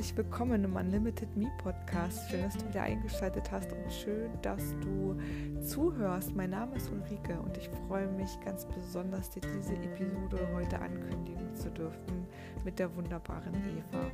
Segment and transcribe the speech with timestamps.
[0.00, 2.30] herzlich willkommen im Unlimited Me Podcast.
[2.30, 5.14] Schön, dass du wieder eingeschaltet hast und schön, dass du
[5.60, 6.34] zuhörst.
[6.34, 11.54] Mein Name ist Ulrike und ich freue mich ganz besonders, dir diese Episode heute ankündigen
[11.54, 12.26] zu dürfen
[12.64, 14.10] mit der wunderbaren Eva.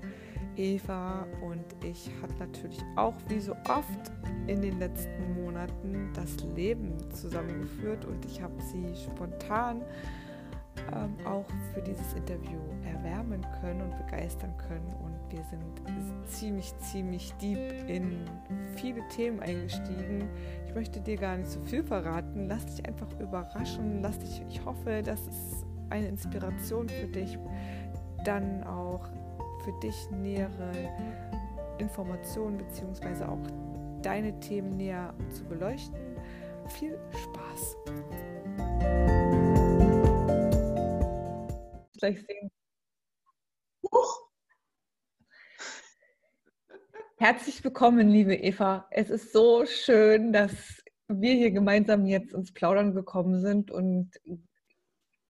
[0.57, 4.11] Eva und ich hat natürlich auch wie so oft
[4.49, 9.83] in den letzten Monaten das Leben zusammengeführt und ich habe sie spontan
[10.93, 14.93] ähm, auch für dieses Interview erwärmen können und begeistern können.
[15.31, 17.59] Wir sind ziemlich, ziemlich deep
[17.89, 18.25] in
[18.77, 20.29] viele Themen eingestiegen.
[20.67, 22.49] Ich möchte dir gar nicht so viel verraten.
[22.49, 24.03] Lass dich einfach überraschen.
[24.03, 27.39] Lass dich, ich hoffe, das ist eine Inspiration für dich,
[28.25, 29.09] dann auch
[29.65, 30.73] für dich nähere
[31.79, 33.25] Informationen bzw.
[33.25, 33.39] auch
[34.03, 35.97] deine Themen näher zu beleuchten.
[36.69, 37.77] Viel Spaß!
[42.07, 42.51] gleich sehen.
[43.83, 44.26] Huch.
[47.19, 48.87] Herzlich willkommen, liebe Eva.
[48.91, 54.11] Es ist so schön, dass wir hier gemeinsam jetzt ins Plaudern gekommen sind und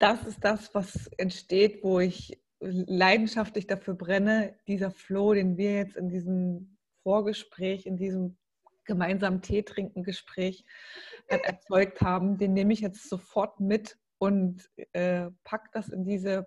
[0.01, 5.97] das ist das, was entsteht, wo ich leidenschaftlich dafür brenne, dieser Flow, den wir jetzt
[5.97, 8.37] in diesem Vorgespräch, in diesem
[8.85, 10.65] gemeinsamen Tee trinken Gespräch
[11.29, 16.43] erzeugt haben, den nehme ich jetzt sofort mit und äh, pack das in diese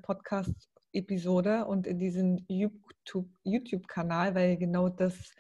[0.90, 5.34] Podcast-Episode und in diesen YouTube-Kanal, weil genau das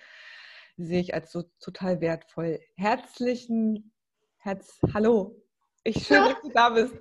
[0.77, 2.59] sehe ich als so total wertvoll.
[2.75, 3.91] Herzlichen
[4.37, 5.35] Herz, hallo.
[5.83, 6.95] Ich schön, dass du da bist.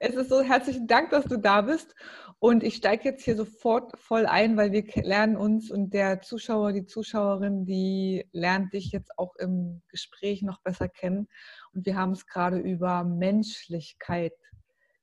[0.00, 1.94] Es ist so herzlichen Dank, dass du da bist.
[2.40, 6.72] Und ich steige jetzt hier sofort voll ein, weil wir lernen uns und der Zuschauer,
[6.72, 11.28] die Zuschauerin, die lernt dich jetzt auch im Gespräch noch besser kennen.
[11.72, 14.34] Und wir haben es gerade über Menschlichkeit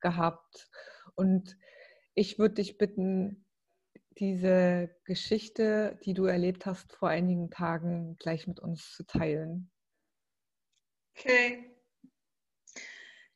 [0.01, 0.69] gehabt.
[1.15, 1.55] Und
[2.19, 3.45] ich würde dich bitten,
[4.17, 9.71] diese Geschichte, die du erlebt hast vor einigen Tagen, gleich mit uns zu teilen.
[11.15, 11.73] Okay.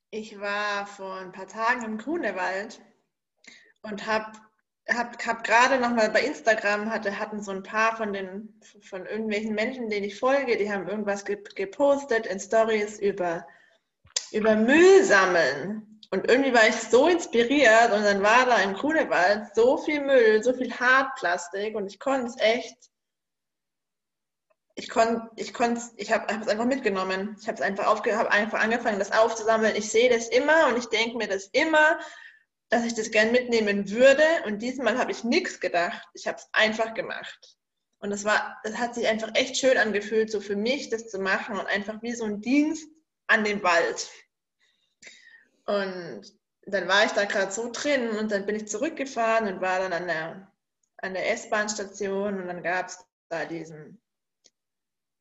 [0.09, 2.81] Ich war vor ein paar Tagen im Grunewald
[3.83, 4.37] und habe
[4.89, 9.55] hab, hab gerade nochmal bei Instagram hatte, hatten so ein paar von den von irgendwelchen
[9.55, 13.47] Menschen, denen ich folge, die haben irgendwas gepostet in Stories über,
[14.33, 15.92] über Müll sammeln.
[16.13, 20.43] Und irgendwie war ich so inspiriert und dann war da im Grunewald so viel Müll,
[20.43, 22.77] so viel Hartplastik und ich konnte es echt,
[24.75, 27.35] ich konnte, ich konnte, ich habe es einfach mitgenommen.
[27.41, 29.75] Ich habe es einfach, aufge, einfach angefangen, das aufzusammeln.
[29.75, 31.97] Ich sehe das immer und ich denke mir das immer,
[32.69, 34.23] dass ich das gern mitnehmen würde.
[34.45, 36.07] Und diesmal habe ich nichts gedacht.
[36.13, 37.57] Ich habe es einfach gemacht.
[37.97, 41.17] Und es war, es hat sich einfach echt schön angefühlt, so für mich das zu
[41.17, 42.87] machen und einfach wie so ein Dienst
[43.25, 44.11] an den Wald.
[45.65, 46.23] Und
[46.65, 49.93] dann war ich da gerade so drin und dann bin ich zurückgefahren und war dann
[49.93, 50.51] an der,
[50.97, 54.01] an der S-Bahn-Station und dann gab es da diesen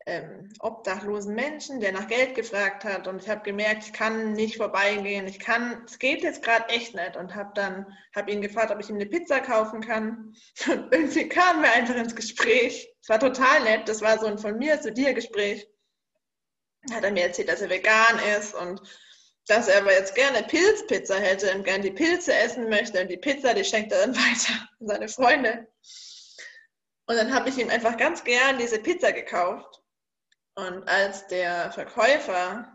[0.07, 4.57] ähm, obdachlosen Menschen, der nach Geld gefragt hat und ich habe gemerkt, ich kann nicht
[4.57, 8.73] vorbeigehen, ich kann, es geht jetzt gerade echt nicht und habe dann, habe ihn gefragt,
[8.73, 10.35] ob ich ihm eine Pizza kaufen kann
[10.67, 12.89] und irgendwie kamen wir einfach ins Gespräch.
[13.01, 15.69] Es war total nett, das war so ein von mir zu dir Gespräch.
[16.93, 18.83] Hat er mir erzählt, dass er vegan ist und
[19.47, 23.17] dass er aber jetzt gerne Pilzpizza hätte und gerne die Pilze essen möchte und die
[23.17, 25.67] Pizza, die schenkt er dann weiter an seine Freunde.
[27.07, 29.83] Und dann habe ich ihm einfach ganz gern diese Pizza gekauft.
[30.55, 32.73] Und als der Verkäufer,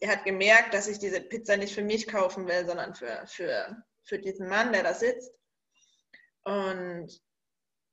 [0.00, 3.76] er hat gemerkt, dass ich diese Pizza nicht für mich kaufen will, sondern für, für,
[4.02, 5.32] für diesen Mann, der da sitzt.
[6.44, 7.08] Und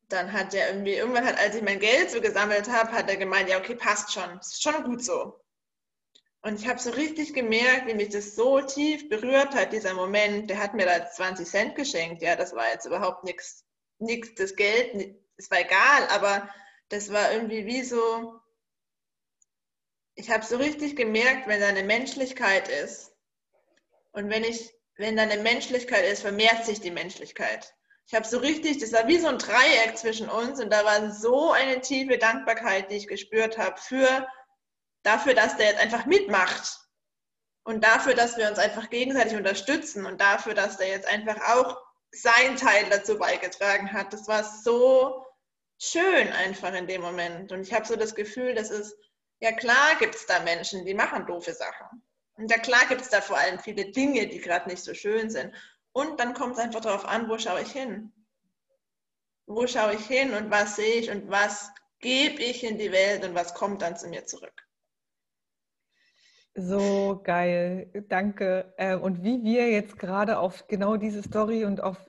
[0.09, 3.17] dann hat er irgendwie, irgendwann hat, als ich mein Geld so gesammelt habe, hat er
[3.17, 5.39] gemeint, ja, okay, passt schon, ist schon gut so.
[6.45, 10.47] Und ich habe so richtig gemerkt, wie mich das so tief berührt hat, dieser Moment.
[10.47, 12.21] Der hat mir da 20 Cent geschenkt.
[12.21, 13.65] Ja, das war jetzt überhaupt nichts,
[13.97, 16.47] nichts, das Geld, es war egal, aber
[16.89, 18.39] das war irgendwie wie so,
[20.13, 23.11] ich habe so richtig gemerkt, wenn da eine Menschlichkeit ist.
[24.11, 27.73] Und wenn ich, wenn da eine Menschlichkeit ist, vermehrt sich die Menschlichkeit.
[28.05, 31.11] Ich habe so richtig, das war wie so ein Dreieck zwischen uns und da war
[31.11, 34.27] so eine tiefe Dankbarkeit, die ich gespürt habe für
[35.05, 36.79] dafür, dass der jetzt einfach mitmacht
[37.63, 41.77] und dafür, dass wir uns einfach gegenseitig unterstützen und dafür, dass der jetzt einfach auch
[42.11, 44.13] sein Teil dazu beigetragen hat.
[44.13, 45.25] Das war so
[45.79, 47.51] schön einfach in dem Moment.
[47.51, 48.95] Und ich habe so das Gefühl, das ist,
[49.41, 52.03] ja klar gibt es da Menschen, die machen doofe Sachen.
[52.37, 55.29] Und ja klar gibt es da vor allem viele Dinge, die gerade nicht so schön
[55.29, 55.53] sind.
[55.91, 58.11] Und dann kommt es einfach darauf an, wo schaue ich hin?
[59.47, 61.69] Wo schaue ich hin und was sehe ich und was
[61.99, 64.64] gebe ich in die Welt und was kommt dann zu mir zurück?
[66.57, 68.73] So geil, danke.
[68.77, 72.07] Ähm, und wie wir jetzt gerade auf genau diese Story und auf,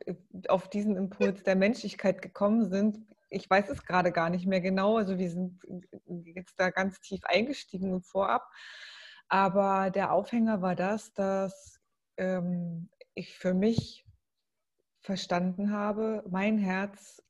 [0.49, 2.99] auf diesen Impuls der Menschlichkeit gekommen sind,
[3.29, 4.99] ich weiß es gerade gar nicht mehr genau.
[4.99, 5.61] Also wir sind
[6.25, 8.49] jetzt da ganz tief eingestiegen vorab.
[9.29, 11.81] Aber der Aufhänger war das, dass
[12.17, 14.07] ähm, ich für mich
[15.01, 17.21] verstanden habe, mein Herz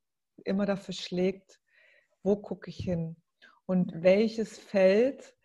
[0.45, 1.61] immer dafür schlägt,
[2.23, 3.17] wo gucke ich hin
[3.65, 5.36] und welches Feld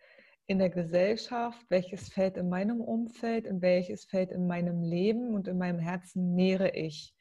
[0.46, 5.48] in der Gesellschaft, welches Feld in meinem Umfeld, in welches Feld in meinem Leben und
[5.48, 7.14] in meinem Herzen nähere ich.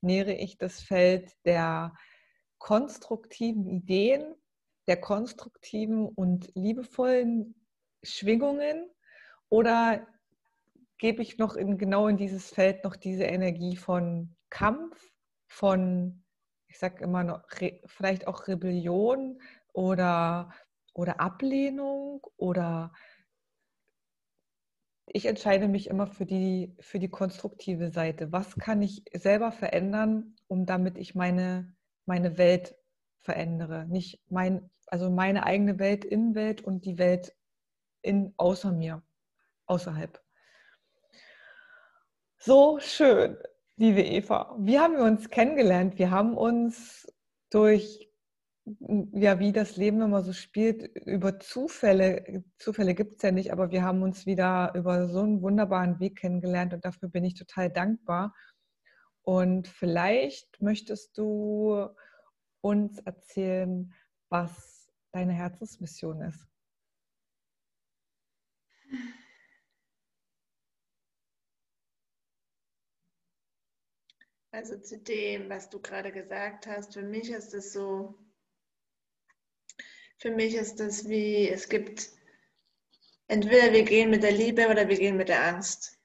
[0.00, 1.94] Nähere ich das Feld der
[2.58, 4.34] konstruktiven Ideen,
[4.86, 7.54] der konstruktiven und liebevollen
[8.02, 8.90] Schwingungen
[9.48, 10.06] oder
[10.98, 15.12] gebe ich noch in, genau in dieses Feld noch diese Energie von Kampf,
[15.46, 16.24] von,
[16.66, 17.42] ich sage immer noch,
[17.86, 19.40] vielleicht auch Rebellion
[19.72, 20.52] oder
[20.94, 22.92] oder Ablehnung oder
[25.06, 28.32] ich entscheide mich immer für die, für die konstruktive Seite.
[28.32, 31.74] Was kann ich selber verändern, um damit ich meine,
[32.06, 32.74] meine Welt
[33.20, 33.86] verändere?
[33.86, 37.36] Nicht mein, also meine eigene Welt, Innenwelt und die Welt
[38.00, 39.02] in, außer mir,
[39.66, 40.22] außerhalb.
[42.38, 43.36] So schön,
[43.76, 44.56] liebe Eva.
[44.58, 45.98] Wie haben wir uns kennengelernt?
[45.98, 47.06] Wir haben uns
[47.50, 48.10] durch
[48.66, 53.70] ja, wie das Leben immer so spielt, über Zufälle, Zufälle gibt es ja nicht, aber
[53.70, 57.70] wir haben uns wieder über so einen wunderbaren Weg kennengelernt und dafür bin ich total
[57.70, 58.34] dankbar.
[59.22, 61.88] Und vielleicht möchtest du
[62.62, 63.92] uns erzählen,
[64.30, 66.46] was deine Herzensmission ist.
[74.52, 78.23] Also zu dem, was du gerade gesagt hast, für mich ist es so,
[80.18, 82.10] für mich ist das wie, es gibt
[83.28, 85.98] entweder wir gehen mit der Liebe oder wir gehen mit der Angst.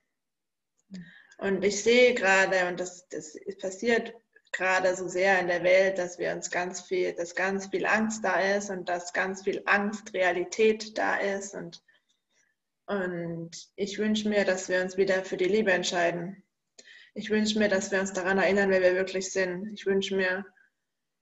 [1.37, 4.13] Und ich sehe gerade, und das, das passiert
[4.51, 8.23] gerade so sehr in der Welt, dass wir uns ganz viel, dass ganz viel Angst
[8.25, 11.53] da ist und dass ganz viel Angst Realität da ist.
[11.53, 11.81] Und,
[12.87, 16.43] und ich wünsche mir, dass wir uns wieder für die Liebe entscheiden.
[17.13, 19.71] Ich wünsche mir, dass wir uns daran erinnern, wer wir wirklich sind.
[19.73, 20.45] Ich wünsche mir,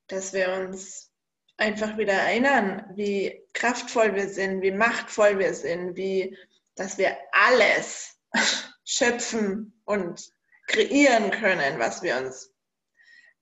[0.07, 1.11] dass wir uns
[1.57, 6.37] einfach wieder erinnern, wie kraftvoll wir sind, wie machtvoll wir sind, wie,
[6.75, 8.17] dass wir alles
[8.85, 10.21] schöpfen und
[10.67, 12.53] kreieren können, was wir uns,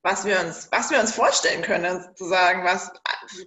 [0.02, 2.90] was wir uns, was wir uns vorstellen können, sozusagen, was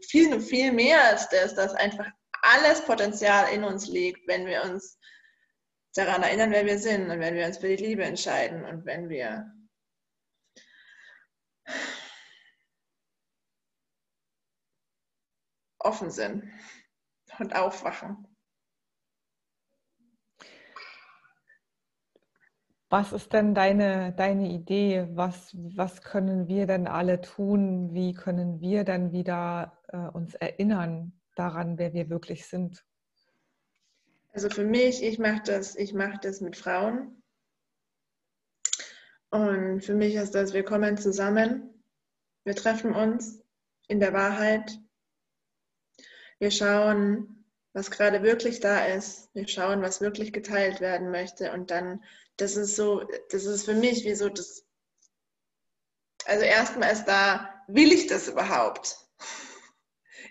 [0.08, 2.08] viel, viel mehr als das, dass einfach
[2.42, 4.98] alles Potenzial in uns liegt, wenn wir uns
[5.96, 9.10] daran erinnern, wer wir sind und wenn wir uns für die Liebe entscheiden und wenn
[9.10, 9.52] wir
[15.80, 16.44] offen sind
[17.40, 18.28] und aufwachen.
[22.92, 25.08] Was ist denn deine, deine Idee?
[25.12, 27.94] Was, was können wir denn alle tun?
[27.94, 32.84] Wie können wir dann wieder äh, uns erinnern daran, wer wir wirklich sind?
[34.34, 37.22] Also für mich, ich mache das, ich mache das mit Frauen.
[39.30, 41.84] Und für mich ist das, wir kommen zusammen,
[42.44, 43.44] wir treffen uns
[43.88, 44.80] in der Wahrheit,
[46.40, 49.30] wir schauen, was gerade wirklich da ist.
[49.34, 51.52] Wir schauen, was wirklich geteilt werden möchte.
[51.52, 52.04] Und dann,
[52.38, 54.66] das ist so, das ist für mich wie so das.
[56.26, 58.98] Also erstmal ist da, will ich das überhaupt?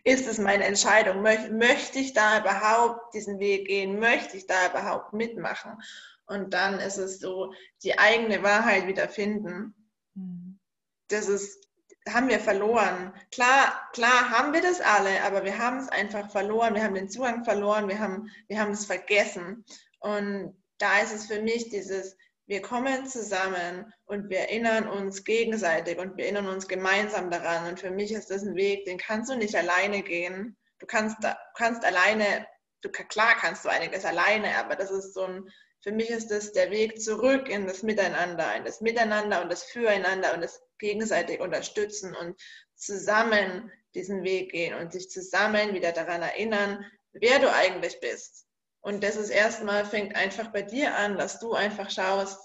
[0.05, 1.23] Ist es meine Entscheidung?
[1.23, 3.99] Möchte ich da überhaupt diesen Weg gehen?
[3.99, 5.83] Möchte ich da überhaupt mitmachen?
[6.25, 9.75] Und dann ist es so, die eigene Wahrheit wiederfinden.
[10.15, 10.61] Mhm.
[11.09, 11.68] Das ist
[12.13, 13.13] haben wir verloren.
[13.31, 16.75] Klar, klar haben wir das alle, aber wir haben es einfach verloren.
[16.75, 17.89] Wir haben den Zugang verloren.
[17.89, 19.65] Wir haben, wir haben es vergessen.
[20.01, 25.99] Und da ist es für mich dieses, wir kommen zusammen und wir erinnern uns gegenseitig
[25.99, 27.69] und wir erinnern uns gemeinsam daran.
[27.69, 30.57] Und für mich ist das ein Weg, den kannst du nicht alleine gehen.
[30.79, 31.17] Du kannst,
[31.55, 32.47] kannst alleine,
[32.81, 35.49] du, klar kannst du einiges alleine, aber das ist so ein,
[35.81, 39.65] für mich ist das der Weg zurück in das Miteinander, in das Miteinander und das
[39.65, 42.41] Füreinander und das gegenseitig unterstützen und
[42.75, 48.47] zusammen diesen Weg gehen und sich zusammen wieder daran erinnern, wer du eigentlich bist.
[48.81, 52.39] Und das ist erstmal, fängt einfach bei dir an, dass du einfach schaust,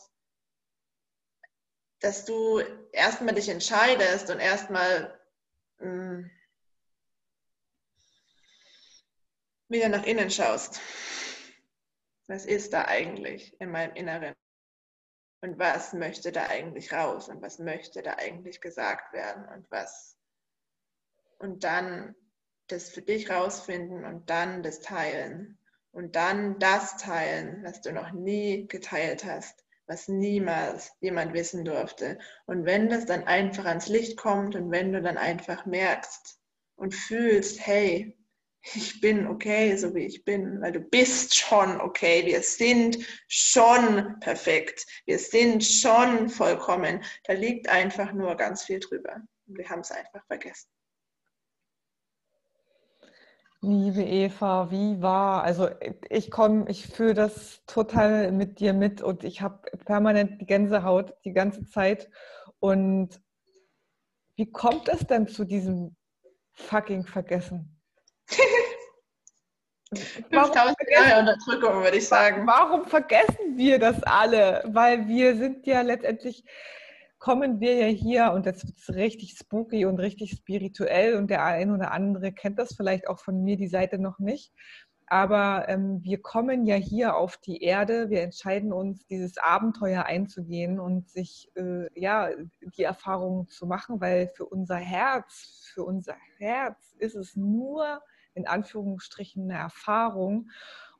[2.00, 2.60] dass du
[2.92, 5.20] erstmal dich entscheidest und erstmal
[5.78, 6.30] hm,
[9.70, 10.80] wieder nach innen schaust.
[12.28, 14.34] Was ist da eigentlich in meinem Inneren?
[15.44, 20.16] und was möchte da eigentlich raus und was möchte da eigentlich gesagt werden und was.
[21.38, 22.16] Und dann
[22.68, 25.60] das für dich rausfinden und dann das teilen
[25.92, 32.20] und dann das teilen, was du noch nie geteilt hast, was niemals jemand wissen durfte.
[32.46, 36.40] Und wenn das dann einfach ans Licht kommt und wenn du dann einfach merkst
[36.78, 38.18] und fühlst, hey,
[38.74, 42.26] ich bin okay, so wie ich bin, weil du bist schon okay.
[42.26, 44.86] Wir sind schon perfekt.
[45.06, 47.04] Wir sind schon vollkommen.
[47.26, 49.22] Da liegt einfach nur ganz viel drüber.
[49.46, 50.70] Wir haben es einfach vergessen.
[53.62, 55.44] Liebe Eva, wie war?
[55.44, 55.70] Also
[56.10, 61.14] ich komme, ich fühle das total mit dir mit und ich habe permanent die Gänsehaut
[61.24, 62.10] die ganze Zeit.
[62.60, 63.22] Und
[64.36, 65.96] wie kommt es denn zu diesem
[66.52, 67.73] fucking Vergessen?
[70.32, 72.48] 5000 Jahre Unterdrückung, würde ich sagen.
[72.48, 74.64] Warum vergessen wir das alle?
[74.66, 76.44] Weil wir sind ja letztendlich,
[77.20, 81.44] kommen wir ja hier und jetzt wird es richtig spooky und richtig spirituell und der
[81.44, 84.52] ein oder andere kennt das vielleicht auch von mir, die Seite noch nicht.
[85.08, 90.80] Aber ähm, wir kommen ja hier auf die Erde, wir entscheiden uns, dieses Abenteuer einzugehen
[90.80, 92.30] und sich, äh, ja,
[92.78, 98.02] die Erfahrungen zu machen, weil für unser Herz, für unser Herz ist es nur
[98.36, 100.50] in Anführungsstrichen eine Erfahrung.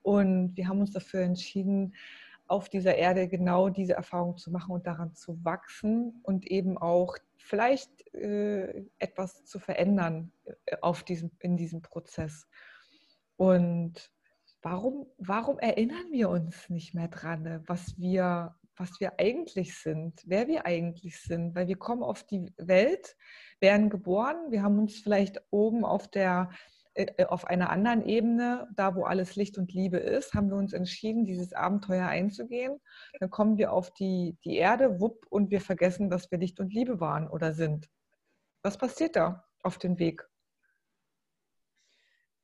[0.02, 1.94] Und wir haben uns dafür entschieden,
[2.48, 7.18] auf dieser Erde genau diese Erfahrung zu machen und daran zu wachsen und eben auch
[7.38, 12.48] vielleicht äh, etwas zu verändern äh, auf diesem, in diesem Prozess.
[13.38, 14.12] Und
[14.62, 20.48] warum, warum erinnern wir uns nicht mehr dran, was wir, was wir eigentlich sind, wer
[20.48, 21.56] wir eigentlich sind?
[21.56, 23.16] Weil wir kommen auf die Welt,
[23.60, 26.50] werden geboren, wir haben uns vielleicht oben auf der
[27.28, 31.26] auf einer anderen Ebene, da wo alles Licht und Liebe ist, haben wir uns entschieden,
[31.26, 32.80] dieses Abenteuer einzugehen.
[33.20, 36.74] Dann kommen wir auf die, die Erde, wupp, und wir vergessen, dass wir Licht und
[36.74, 37.90] Liebe waren oder sind.
[38.62, 40.28] Was passiert da auf dem Weg?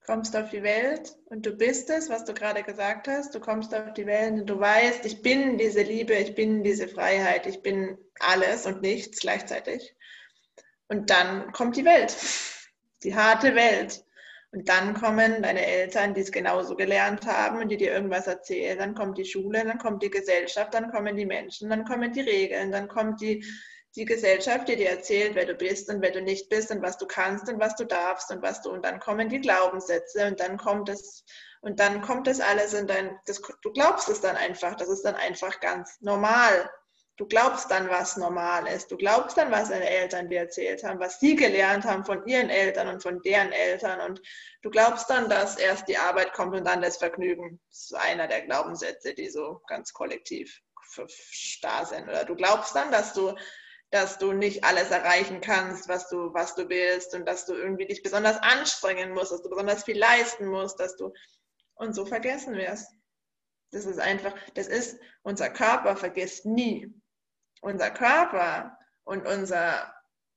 [0.09, 3.35] kommst auf die Welt und du bist es, was du gerade gesagt hast.
[3.35, 6.87] Du kommst auf die Welt und du weißt, ich bin diese Liebe, ich bin diese
[6.87, 9.95] Freiheit, ich bin alles und nichts gleichzeitig.
[10.87, 12.17] Und dann kommt die Welt,
[13.03, 14.03] die harte Welt.
[14.51, 18.79] Und dann kommen deine Eltern, die es genauso gelernt haben und die dir irgendwas erzählen.
[18.79, 22.21] Dann kommt die Schule, dann kommt die Gesellschaft, dann kommen die Menschen, dann kommen die
[22.21, 23.45] Regeln, dann kommt die,
[23.95, 26.97] die Gesellschaft, die dir erzählt, wer du bist und wer du nicht bist und was
[26.97, 28.71] du kannst und was du darfst und was du.
[28.71, 31.23] Und dann kommen die Glaubenssätze und dann kommt es
[31.61, 34.75] und dann kommt das alles und dein, das, du glaubst es dann einfach.
[34.75, 36.69] Das ist dann einfach ganz normal.
[37.19, 38.89] Du glaubst dann, was normal ist.
[38.89, 42.49] Du glaubst dann, was deine Eltern dir erzählt haben, was sie gelernt haben von ihren
[42.49, 43.99] Eltern und von deren Eltern.
[43.99, 44.21] Und
[44.61, 47.59] du glaubst dann, dass erst die Arbeit kommt und dann das Vergnügen.
[47.67, 52.03] Das ist einer der Glaubenssätze, die so ganz kollektiv starr sind.
[52.03, 53.35] Oder du glaubst dann, dass du
[53.91, 57.87] dass du nicht alles erreichen kannst, was du, was du willst und dass du irgendwie
[57.87, 61.11] dich besonders anstrengen musst, dass du besonders viel leisten musst, dass du
[61.73, 62.93] und so vergessen wirst.
[63.71, 66.93] Das ist einfach, das ist, unser Körper vergisst nie
[67.61, 69.93] unser Körper und unser,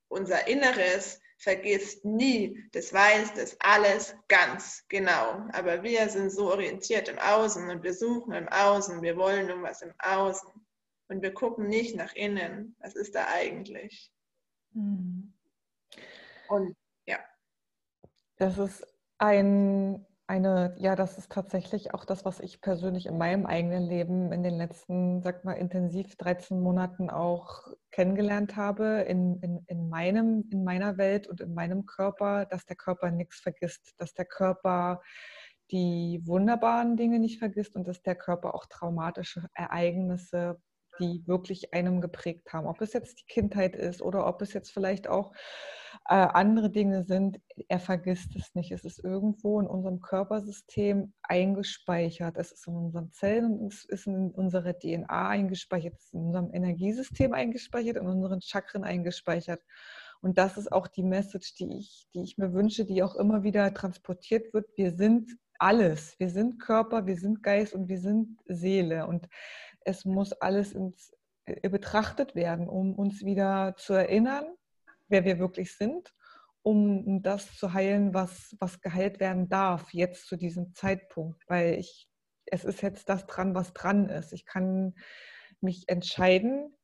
[0.09, 5.47] unser Inneres vergisst nie, das weiß das alles ganz genau.
[5.53, 9.83] Aber wir sind so orientiert im Außen und wir suchen im Außen, wir wollen irgendwas
[9.83, 10.49] im Außen.
[11.09, 12.77] Und wir gucken nicht nach innen.
[12.79, 14.11] Was ist da eigentlich?
[14.73, 15.33] Mhm.
[16.49, 16.77] Und
[17.07, 17.19] ja.
[18.37, 18.87] Das ist
[19.19, 24.33] ein eine, ja, das ist tatsächlich auch das, was ich persönlich in meinem eigenen Leben
[24.33, 30.49] in den letzten, sag mal, intensiv 13 Monaten auch kennengelernt habe, in, in, in, meinem,
[30.51, 35.03] in meiner Welt und in meinem Körper, dass der Körper nichts vergisst, dass der Körper
[35.71, 40.59] die wunderbaren Dinge nicht vergisst und dass der Körper auch traumatische Ereignisse
[41.03, 42.67] die wirklich einem geprägt haben.
[42.67, 45.33] Ob es jetzt die Kindheit ist oder ob es jetzt vielleicht auch
[46.09, 48.73] äh, andere Dinge sind, er vergisst es nicht.
[48.73, 52.37] Es ist irgendwo in unserem Körpersystem eingespeichert.
[52.39, 56.21] Es ist in unseren Zellen und es ist in unserer DNA eingespeichert, es ist in
[56.21, 59.61] unserem Energiesystem eingespeichert, in unseren Chakren eingespeichert.
[60.21, 63.43] Und das ist auch die Message, die ich, die ich mir wünsche, die auch immer
[63.43, 64.67] wieder transportiert wird.
[64.77, 66.19] Wir sind alles.
[66.19, 69.07] Wir sind Körper, wir sind Geist und wir sind Seele.
[69.07, 69.29] Und
[69.85, 71.13] es muss alles ins,
[71.47, 74.45] äh, betrachtet werden, um uns wieder zu erinnern,
[75.09, 76.15] wer wir wirklich sind,
[76.63, 81.43] um das zu heilen, was, was geheilt werden darf, jetzt zu diesem Zeitpunkt.
[81.49, 82.09] Weil ich,
[82.47, 84.33] es ist jetzt das dran, was dran ist.
[84.33, 84.95] Ich kann
[85.61, 86.75] mich entscheiden,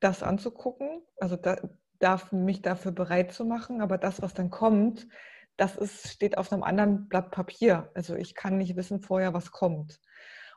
[0.00, 1.56] das anzugucken, also da,
[1.98, 5.06] darf mich dafür bereit zu machen, aber das, was dann kommt,
[5.56, 7.90] das ist, steht auf einem anderen Blatt Papier.
[7.94, 10.00] Also ich kann nicht wissen vorher, was kommt.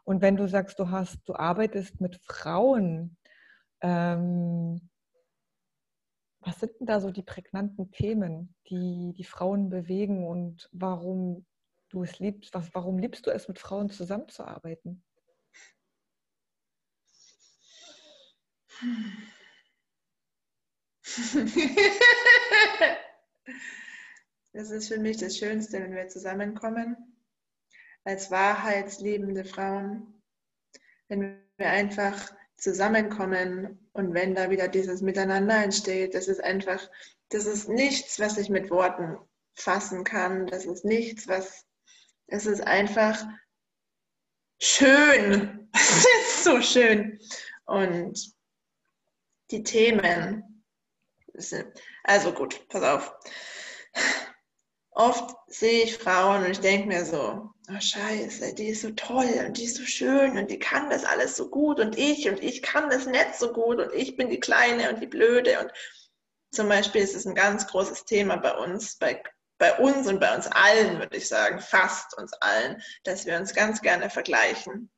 [0.08, 3.18] Und wenn du sagst, du hast, du arbeitest mit Frauen,
[3.82, 4.90] ähm,
[6.40, 11.46] was sind denn da so die prägnanten Themen, die die Frauen bewegen und warum
[11.90, 12.54] du es liebst?
[12.54, 15.04] Was, warum liebst du es, mit Frauen zusammenzuarbeiten?
[24.54, 27.17] Das ist für mich das Schönste, wenn wir zusammenkommen
[28.08, 30.24] als wahrheitsliebende Frauen.
[31.10, 36.90] Wenn wir einfach zusammenkommen und wenn da wieder dieses Miteinander entsteht, das ist einfach,
[37.30, 39.18] das ist nichts, was ich mit Worten
[39.56, 40.48] fassen kann.
[40.48, 41.66] Das ist nichts, was,
[42.28, 43.24] es ist einfach
[44.60, 45.70] schön.
[45.80, 47.20] Es ist so schön.
[47.66, 48.34] Und
[49.52, 50.64] die Themen,
[52.04, 53.14] also gut, pass auf.
[54.98, 59.30] Oft sehe ich Frauen und ich denke mir so, oh Scheiße, die ist so toll
[59.46, 62.42] und die ist so schön und die kann das alles so gut und ich und
[62.42, 65.72] ich kann das nicht so gut und ich bin die Kleine und die Blöde und
[66.52, 69.22] zum Beispiel ist es ein ganz großes Thema bei uns, bei,
[69.60, 73.54] bei uns und bei uns allen, würde ich sagen, fast uns allen, dass wir uns
[73.54, 74.90] ganz gerne vergleichen.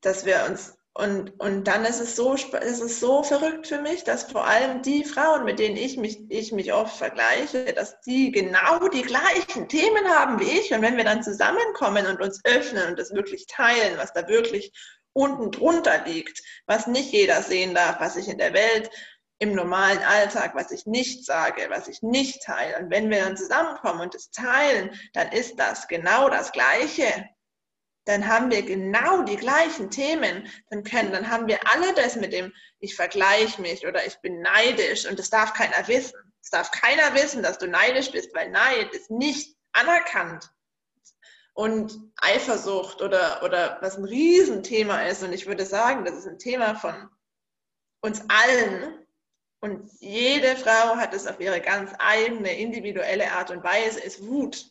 [0.00, 4.02] Dass wir uns und, und dann ist es, so, ist es so verrückt für mich,
[4.02, 8.32] dass vor allem die Frauen, mit denen ich mich, ich mich oft vergleiche, dass die
[8.32, 10.74] genau die gleichen Themen haben wie ich.
[10.74, 14.72] Und wenn wir dann zusammenkommen und uns öffnen und das wirklich teilen, was da wirklich
[15.12, 18.90] unten drunter liegt, was nicht jeder sehen darf, was ich in der Welt
[19.38, 22.78] im normalen Alltag, was ich nicht sage, was ich nicht teile.
[22.78, 27.28] Und wenn wir dann zusammenkommen und es teilen, dann ist das genau das Gleiche
[28.04, 32.32] dann haben wir genau die gleichen Themen, dann können, dann haben wir alle das mit
[32.32, 36.18] dem, ich vergleiche mich oder ich bin neidisch und das darf keiner wissen.
[36.42, 40.50] Es darf keiner wissen, dass du neidisch bist, weil Neid ist nicht anerkannt.
[41.52, 46.38] Und Eifersucht oder, oder was ein Riesenthema ist, und ich würde sagen, das ist ein
[46.38, 47.10] Thema von
[48.00, 49.06] uns allen.
[49.60, 54.70] Und jede Frau hat es auf ihre ganz eigene, individuelle Art und Weise, ist Wut.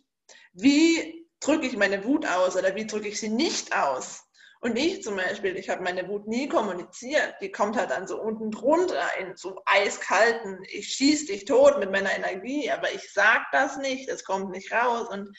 [0.53, 4.23] Wie drücke ich meine Wut aus oder wie drücke ich sie nicht aus?
[4.61, 7.35] Und ich zum Beispiel, ich habe meine Wut nie kommuniziert.
[7.41, 11.91] Die kommt halt dann so unten drunter in so eiskalten, ich schieße dich tot mit
[11.91, 15.07] meiner Energie, aber ich sage das nicht, es kommt nicht raus.
[15.07, 15.33] Und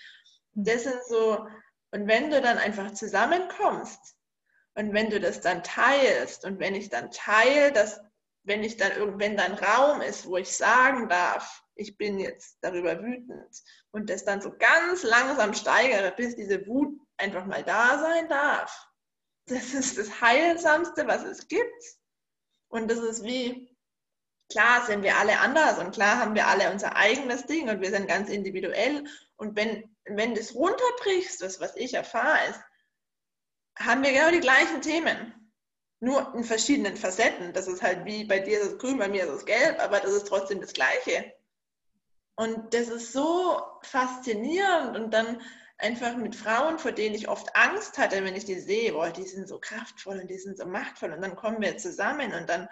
[0.54, 1.46] das sind so,
[1.90, 4.16] und wenn du dann einfach zusammenkommst
[4.74, 8.00] und wenn du das dann teilst und wenn ich dann teile, dass
[8.44, 13.02] wenn ich dann irgendwann dann Raum ist, wo ich sagen darf, ich bin jetzt darüber
[13.02, 18.28] wütend und das dann so ganz langsam steigere, bis diese Wut einfach mal da sein
[18.28, 18.86] darf.
[19.46, 21.82] Das ist das Heilsamste, was es gibt.
[22.68, 23.74] Und das ist wie,
[24.50, 27.90] klar sind wir alle anders und klar haben wir alle unser eigenes Ding und wir
[27.90, 29.04] sind ganz individuell.
[29.36, 32.60] Und wenn, wenn das runterbrichst, das, was ich erfahre, ist,
[33.78, 35.34] haben wir genau die gleichen Themen.
[36.00, 37.52] Nur in verschiedenen Facetten.
[37.52, 40.00] Das ist halt wie bei dir ist es grün, bei mir ist es gelb, aber
[40.00, 41.32] das ist trotzdem das Gleiche.
[42.40, 45.42] Und das ist so faszinierend und dann
[45.76, 49.26] einfach mit Frauen, vor denen ich oft Angst hatte, wenn ich die sehe, boah, die
[49.26, 52.66] sind so kraftvoll und die sind so machtvoll und dann kommen wir zusammen und dann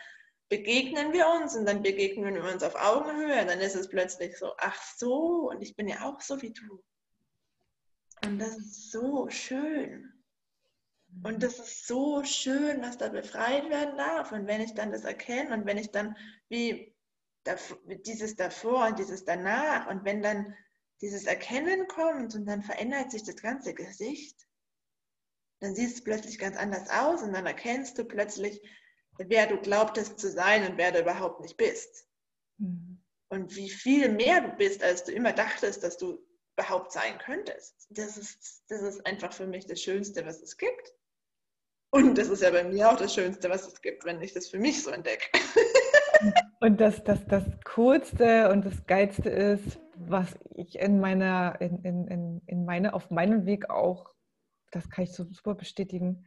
[0.48, 4.54] begegnen wir uns und dann begegnen wir uns auf Augenhöhe, dann ist es plötzlich so,
[4.56, 6.82] ach so, und ich bin ja auch so wie du.
[8.24, 10.10] Und das ist so schön.
[11.24, 14.32] Und das ist so schön, was da befreit werden darf.
[14.32, 16.16] Und wenn ich dann das erkenne und wenn ich dann
[16.48, 16.96] wie
[18.06, 19.88] dieses davor und dieses danach.
[19.88, 20.54] Und wenn dann
[21.00, 24.36] dieses Erkennen kommt und dann verändert sich das ganze Gesicht,
[25.60, 28.62] dann siehst du plötzlich ganz anders aus und dann erkennst du plötzlich,
[29.18, 32.06] wer du glaubtest zu sein und wer du überhaupt nicht bist.
[32.58, 33.02] Mhm.
[33.30, 36.24] Und wie viel mehr du bist, als du immer dachtest, dass du
[36.56, 37.86] überhaupt sein könntest.
[37.90, 40.94] Das ist, das ist einfach für mich das Schönste, was es gibt.
[41.90, 44.48] Und das ist ja bei mir auch das Schönste, was es gibt, wenn ich das
[44.48, 45.26] für mich so entdecke.
[46.60, 52.42] Und das, das, das Coolste und das Geilste ist, was ich in meiner, in, in,
[52.46, 54.12] in meine, auf meinem Weg auch,
[54.70, 56.26] das kann ich so super bestätigen,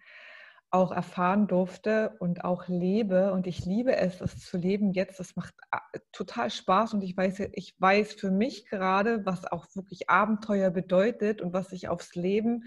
[0.72, 3.34] auch erfahren durfte und auch lebe.
[3.34, 5.20] Und ich liebe es, es zu leben jetzt.
[5.20, 9.68] Das macht äh, total Spaß und ich weiß, ich weiß für mich gerade, was auch
[9.76, 12.64] wirklich Abenteuer bedeutet und was ich aufs Leben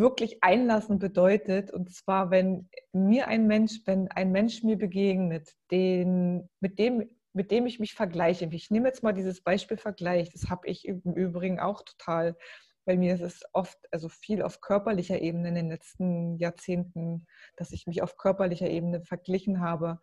[0.00, 1.70] wirklich einlassen bedeutet.
[1.70, 7.50] Und zwar, wenn mir ein Mensch, wenn ein Mensch mir begegnet, den, mit, dem, mit
[7.50, 8.48] dem ich mich vergleiche.
[8.50, 10.30] Ich nehme jetzt mal dieses Beispiel Vergleich.
[10.30, 12.36] Das habe ich im Übrigen auch total.
[12.84, 17.72] Bei mir ist es oft, also viel auf körperlicher Ebene in den letzten Jahrzehnten, dass
[17.72, 20.00] ich mich auf körperlicher Ebene verglichen habe.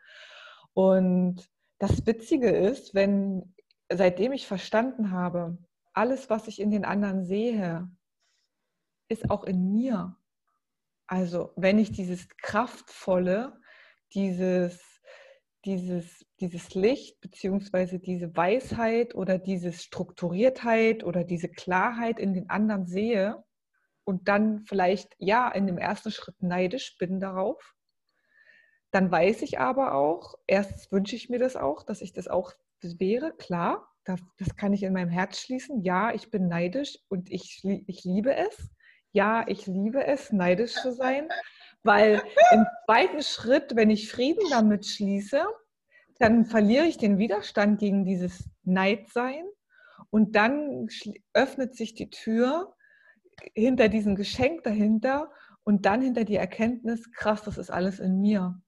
[0.74, 3.56] Und das Witzige ist, wenn
[3.92, 5.58] seitdem ich verstanden habe,
[5.94, 7.90] alles, was ich in den anderen sehe,
[9.10, 10.18] ist auch in mir.
[11.08, 13.60] Also wenn ich dieses kraftvolle,
[14.14, 15.02] dieses,
[15.66, 22.86] dieses, dieses Licht beziehungsweise diese Weisheit oder diese Strukturiertheit oder diese Klarheit in den anderen
[22.86, 23.44] sehe
[24.04, 27.76] und dann vielleicht ja in dem ersten Schritt neidisch bin darauf,
[28.92, 32.54] Dann weiß ich aber auch, erstens wünsche ich mir das auch, dass ich das auch
[32.82, 33.88] wäre, klar.
[34.06, 34.22] Das,
[34.56, 35.82] kann ich in meinem Herz schließen.
[35.82, 38.70] Ja, ich bin neidisch und ich, ich liebe es.
[39.18, 41.28] Ja, ich liebe es, neidisch zu sein.
[41.82, 45.42] Weil im zweiten Schritt, wenn ich Frieden damit schließe,
[46.20, 49.44] dann verliere ich den Widerstand gegen dieses Neidsein
[50.12, 50.88] und dann
[51.34, 52.76] öffnet sich die Tür
[53.56, 55.32] hinter diesem Geschenk dahinter
[55.64, 58.62] und dann hinter die Erkenntnis, krass, das ist alles in mir.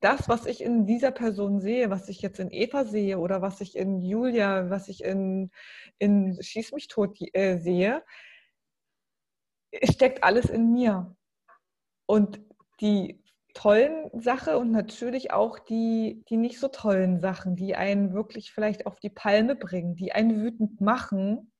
[0.00, 3.62] Das, was ich in dieser Person sehe, was ich jetzt in Eva sehe oder was
[3.62, 5.50] ich in Julia, was ich in,
[5.96, 8.02] in Schieß mich tot äh, sehe,
[9.84, 11.14] steckt alles in mir.
[12.06, 12.40] Und
[12.80, 13.22] die
[13.54, 18.86] tollen Sache und natürlich auch die, die nicht so tollen Sachen, die einen wirklich vielleicht
[18.86, 21.52] auf die Palme bringen, die einen wütend machen,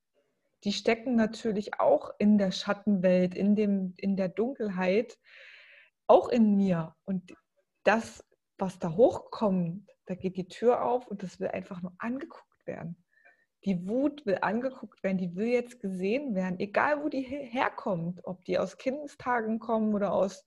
[0.65, 5.17] die stecken natürlich auch in der Schattenwelt, in, dem, in der Dunkelheit,
[6.07, 6.95] auch in mir.
[7.05, 7.35] Und
[7.85, 8.23] das,
[8.59, 13.06] was da hochkommt, da geht die Tür auf und das will einfach nur angeguckt werden.
[13.67, 18.45] Die Wut will angeguckt werden, die will jetzt gesehen werden, egal wo die herkommt, ob
[18.45, 20.45] die aus Kindestagen kommen oder aus,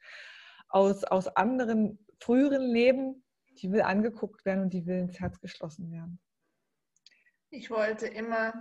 [0.70, 3.24] aus, aus anderen früheren Leben,
[3.58, 6.18] die will angeguckt werden und die will ins Herz geschlossen werden.
[7.50, 8.54] Ich wollte immer,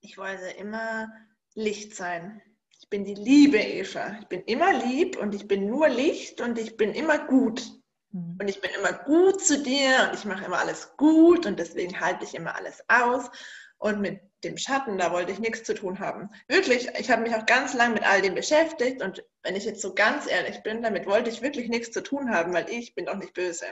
[0.00, 1.08] ich wollte immer
[1.54, 2.42] Licht sein.
[2.80, 4.18] Ich bin die liebe Eva.
[4.20, 7.75] Ich bin immer lieb und ich bin nur Licht und ich bin immer gut.
[8.12, 8.38] Mhm.
[8.40, 12.00] Und ich bin immer gut zu dir und ich mache immer alles gut und deswegen
[12.00, 13.30] halte ich immer alles aus.
[13.78, 16.30] Und mit dem Schatten, da wollte ich nichts zu tun haben.
[16.48, 19.82] Wirklich, ich habe mich auch ganz lang mit all dem beschäftigt und wenn ich jetzt
[19.82, 23.06] so ganz ehrlich bin, damit wollte ich wirklich nichts zu tun haben, weil ich bin
[23.06, 23.66] doch nicht böse.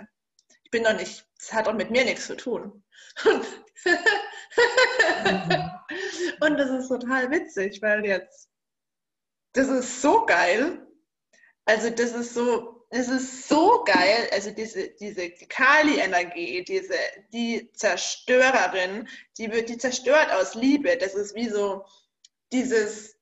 [0.62, 2.85] Ich bin doch nicht, es hat doch mit mir nichts zu tun.
[6.40, 8.49] und das ist total witzig, weil jetzt,
[9.53, 10.87] das ist so geil.
[11.64, 16.95] Also das ist so, es ist so geil, also diese, diese Kali-Energie, diese,
[17.33, 20.97] die Zerstörerin, die wird, die zerstört aus Liebe.
[20.97, 21.85] Das ist wie so
[22.53, 23.17] dieses,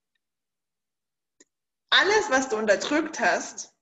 [1.89, 3.73] alles, was du unterdrückt hast,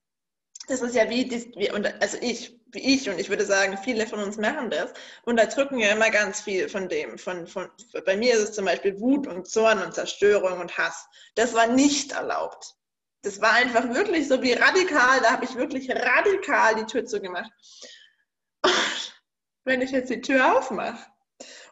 [0.69, 4.21] das ist ja wie, wie also ich, wie ich und ich würde sagen, viele von
[4.21, 4.93] uns machen das,
[5.25, 7.19] unterdrücken ja immer ganz viel von dem.
[7.19, 7.69] Von, von,
[8.07, 11.09] bei mir ist es zum Beispiel Wut und Zorn und Zerstörung und Hass.
[11.35, 12.77] Das war nicht erlaubt
[13.23, 17.51] das war einfach wirklich so wie radikal, da habe ich wirklich radikal die Tür zugemacht.
[18.63, 18.73] Und
[19.65, 21.07] wenn ich jetzt die Tür aufmache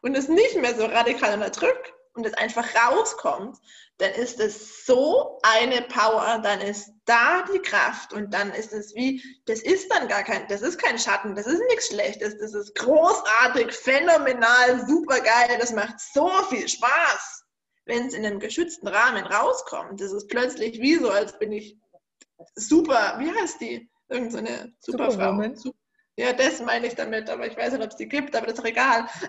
[0.02, 3.58] und es nicht mehr so radikal unterdrückt und es einfach rauskommt,
[3.96, 8.94] dann ist es so eine Power, dann ist da die Kraft und dann ist es
[8.94, 12.54] wie, das ist dann gar kein, das ist kein Schatten, das ist nichts Schlechtes, das
[12.54, 17.47] ist großartig, phänomenal, super geil, das macht so viel Spaß
[17.88, 21.76] wenn es in einem geschützten Rahmen rauskommt, das ist plötzlich wie so, als bin ich
[22.54, 23.90] super, wie heißt die?
[24.08, 25.54] Irgendeine so Superfrau.
[25.54, 25.76] Super
[26.18, 28.54] ja, das meine ich damit, aber ich weiß nicht, ob es die gibt, aber das
[28.54, 29.06] ist doch egal.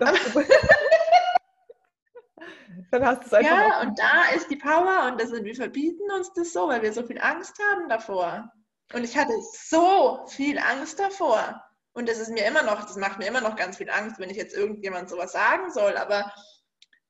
[2.90, 3.48] Dann hast du es einfach.
[3.48, 6.92] Ja, und da ist die Power und das, wir verbieten uns das so, weil wir
[6.92, 8.50] so viel Angst haben davor.
[8.92, 9.34] Und ich hatte
[9.68, 11.62] so viel Angst davor.
[11.92, 14.30] Und das ist mir immer noch, das macht mir immer noch ganz viel Angst, wenn
[14.30, 15.96] ich jetzt irgendjemand sowas sagen soll.
[15.96, 16.32] Aber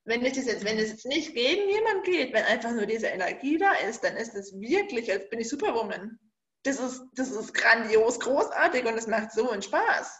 [0.05, 3.57] wenn es jetzt, wenn es jetzt nicht gegen jemanden geht, wenn einfach nur diese Energie
[3.57, 6.19] da ist, dann ist es wirklich, als bin ich Superwoman.
[6.63, 10.19] Das ist, das ist grandios, großartig und es macht so einen Spaß.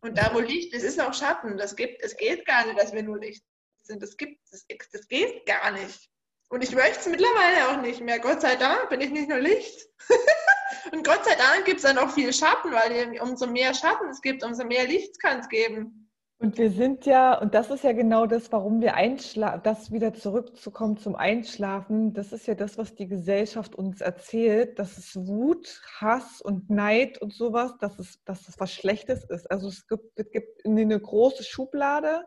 [0.00, 1.56] Und da, wo Licht ist, ist auch Schatten.
[1.56, 3.42] Das gibt, es geht gar nicht, dass wir nur Licht
[3.82, 4.02] sind.
[4.02, 6.10] Das, gibt, das, das geht gar nicht.
[6.50, 8.18] Und ich möchte es mittlerweile auch nicht mehr.
[8.18, 9.88] Gott sei Dank bin ich nicht nur Licht.
[10.92, 14.20] und Gott sei Dank gibt es dann auch viel Schatten, weil umso mehr Schatten es
[14.20, 16.03] gibt, umso mehr Licht kann es geben.
[16.44, 20.12] Und wir sind ja, und das ist ja genau das, warum wir einschlafen, das wieder
[20.12, 25.80] zurückzukommen zum Einschlafen, das ist ja das, was die Gesellschaft uns erzählt, dass es Wut,
[26.02, 29.50] Hass und Neid und sowas, dass es, dass es was Schlechtes ist.
[29.50, 32.26] Also es gibt, es gibt eine große Schublade,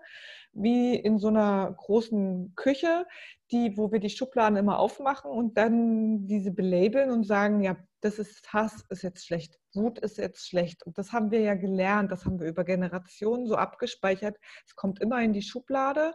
[0.51, 3.05] wie in so einer großen Küche,
[3.51, 8.19] die, wo wir die Schubladen immer aufmachen und dann diese belabeln und sagen, ja, das
[8.19, 10.85] ist Hass, ist jetzt schlecht, Wut ist jetzt schlecht.
[10.85, 14.37] Und das haben wir ja gelernt, das haben wir über Generationen so abgespeichert.
[14.65, 16.13] Es kommt immer in die Schublade,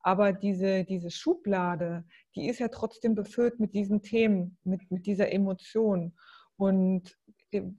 [0.00, 5.30] aber diese, diese Schublade, die ist ja trotzdem befüllt mit diesen Themen, mit, mit dieser
[5.32, 6.14] Emotion.
[6.56, 7.16] Und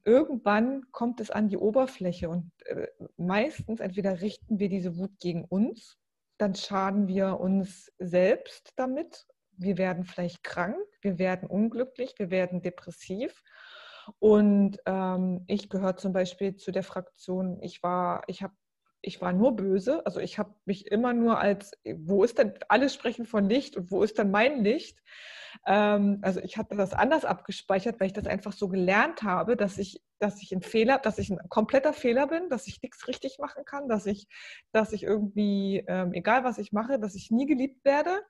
[0.04, 2.88] irgendwann kommt es an die Oberfläche und äh,
[3.18, 5.98] meistens entweder richten wir diese Wut gegen uns,
[6.42, 9.26] dann schaden wir uns selbst damit
[9.62, 13.44] wir werden vielleicht krank, wir werden unglücklich, wir werden depressiv.
[14.20, 18.54] Und ähm, ich gehöre zum Beispiel zu der Fraktion, ich war, ich habe
[19.04, 20.06] ich war nur böse.
[20.06, 23.90] Also ich habe mich immer nur als, wo ist denn, alle sprechen von Licht und
[23.90, 25.00] wo ist dann mein Licht?
[25.66, 29.80] Ähm, also ich hatte das anders abgespeichert, weil ich das einfach so gelernt habe, dass
[29.80, 33.40] ich dass ich ein Fehler, dass ich ein kompletter Fehler bin, dass ich nichts richtig
[33.40, 34.28] machen kann, dass ich,
[34.72, 38.22] dass ich irgendwie, ähm, egal was ich mache, dass ich nie geliebt werde.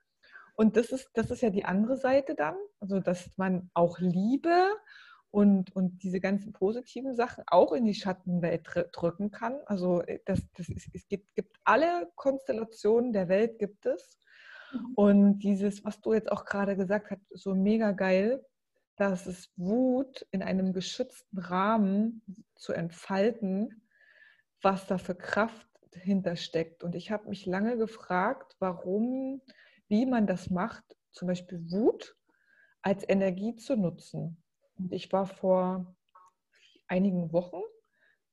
[0.56, 4.70] Und das ist, das ist ja die andere Seite dann, also dass man auch Liebe
[5.32, 9.60] und, und diese ganzen positiven Sachen auch in die Schattenwelt drücken kann.
[9.66, 14.20] Also äh, das, das ist, es gibt, gibt alle Konstellationen der Welt gibt es.
[14.74, 14.94] Mhm.
[14.96, 18.46] Und dieses, was du jetzt auch gerade gesagt hast, so mega geil,
[19.02, 22.22] dass es Wut in einem geschützten Rahmen
[22.54, 23.82] zu entfalten,
[24.62, 26.84] was da für Kraft hintersteckt.
[26.84, 29.42] Und ich habe mich lange gefragt, warum,
[29.88, 30.84] wie man das macht,
[31.14, 32.16] zum Beispiel Wut
[32.84, 34.44] als Energie zu nutzen.
[34.78, 35.96] Und ich war vor
[36.88, 37.64] einigen Wochen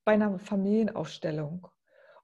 [0.04, 1.66] bei einer Familienaufstellung.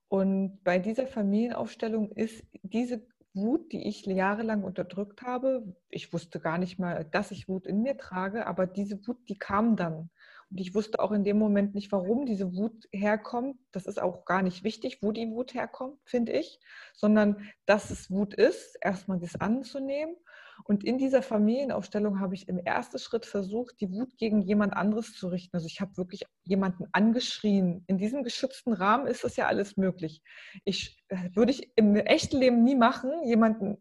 [0.09, 6.59] Und bei dieser Familienaufstellung ist diese Wut, die ich jahrelang unterdrückt habe, ich wusste gar
[6.59, 10.11] nicht mal, dass ich Wut in mir trage, aber diese Wut, die kam dann.
[10.51, 13.59] Und ich wusste auch in dem Moment nicht, warum diese Wut herkommt.
[13.73, 16.61] Das ist auch gar nicht wichtig, wo die Wut herkommt, finde ich,
[16.95, 20.17] sondern dass es Wut ist, erstmal das anzunehmen
[20.63, 25.13] und in dieser Familienaufstellung habe ich im ersten Schritt versucht, die Wut gegen jemand anderes
[25.13, 25.57] zu richten.
[25.57, 27.85] Also ich habe wirklich jemanden angeschrien.
[27.87, 30.23] In diesem geschützten Rahmen ist das ja alles möglich.
[30.65, 33.79] Ich äh, würde ich im echten Leben nie machen, jemanden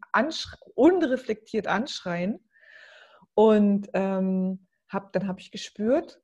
[0.74, 2.40] unreflektiert anschreien.
[3.34, 6.20] Und ähm, hab, dann habe ich gespürt,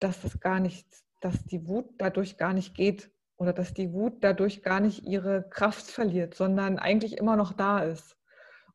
[0.00, 0.86] dass das gar nicht,
[1.20, 5.48] dass die Wut dadurch gar nicht geht oder dass die Wut dadurch gar nicht ihre
[5.48, 8.17] Kraft verliert, sondern eigentlich immer noch da ist.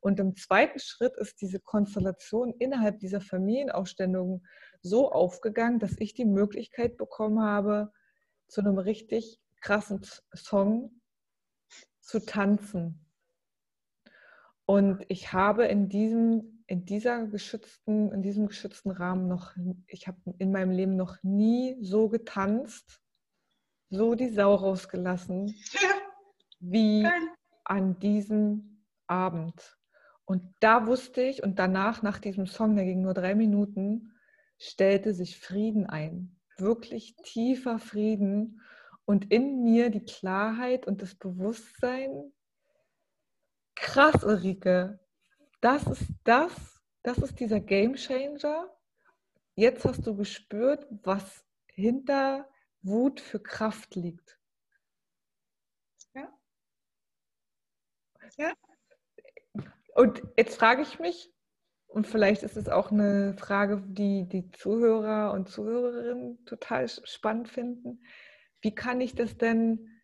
[0.03, 4.45] Und im zweiten Schritt ist diese Konstellation innerhalb dieser Familienausstellung
[4.81, 7.89] so aufgegangen, dass ich die Möglichkeit bekommen habe,
[8.47, 10.01] zu einem richtig krassen
[10.35, 11.01] Song
[12.01, 13.09] zu tanzen.
[14.65, 19.53] Und ich habe in diesem, in dieser geschützten, in diesem geschützten Rahmen noch,
[19.87, 23.01] ich habe in meinem Leben noch nie so getanzt,
[23.89, 25.55] so die Sau rausgelassen,
[26.59, 27.07] wie
[27.63, 29.77] an diesem Abend.
[30.25, 34.13] Und da wusste ich, und danach, nach diesem Song, der ging nur drei Minuten,
[34.57, 36.39] stellte sich Frieden ein.
[36.57, 38.62] Wirklich tiefer Frieden.
[39.05, 42.31] Und in mir die Klarheit und das Bewusstsein.
[43.75, 44.99] Krass, Ulrike.
[45.59, 48.69] Das ist das, das ist dieser Game Changer.
[49.55, 52.49] Jetzt hast du gespürt, was hinter
[52.81, 54.39] Wut für Kraft liegt.
[56.15, 56.29] Ja.
[58.38, 58.53] Ja.
[59.95, 61.32] Und jetzt frage ich mich,
[61.88, 68.03] und vielleicht ist es auch eine Frage, die die Zuhörer und Zuhörerinnen total spannend finden.
[68.62, 70.01] Wie kann ich das denn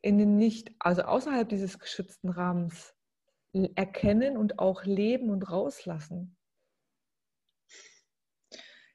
[0.00, 2.94] in den nicht, also außerhalb dieses geschützten Rahmens
[3.52, 6.38] erkennen und auch leben und rauslassen?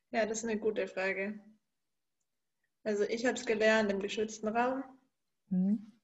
[0.09, 1.39] Ja, das ist eine gute Frage.
[2.83, 4.83] Also ich habe es gelernt im geschützten Raum.
[5.49, 5.94] Mhm.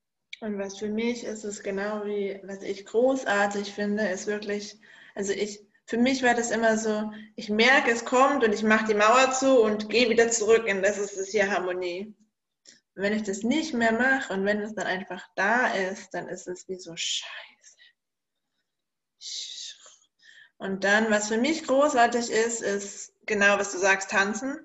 [0.41, 4.79] Und was für mich ist es genau wie, was ich großartig finde, ist wirklich,
[5.13, 8.87] also ich, für mich war das immer so, ich merke, es kommt und ich mache
[8.87, 12.15] die Mauer zu und gehe wieder zurück und das ist es hier Harmonie.
[12.95, 16.27] Und wenn ich das nicht mehr mache und wenn es dann einfach da ist, dann
[16.27, 17.77] ist es wie so scheiße.
[20.57, 24.57] Und dann, was für mich großartig ist, ist genau, was du sagst, tanzen.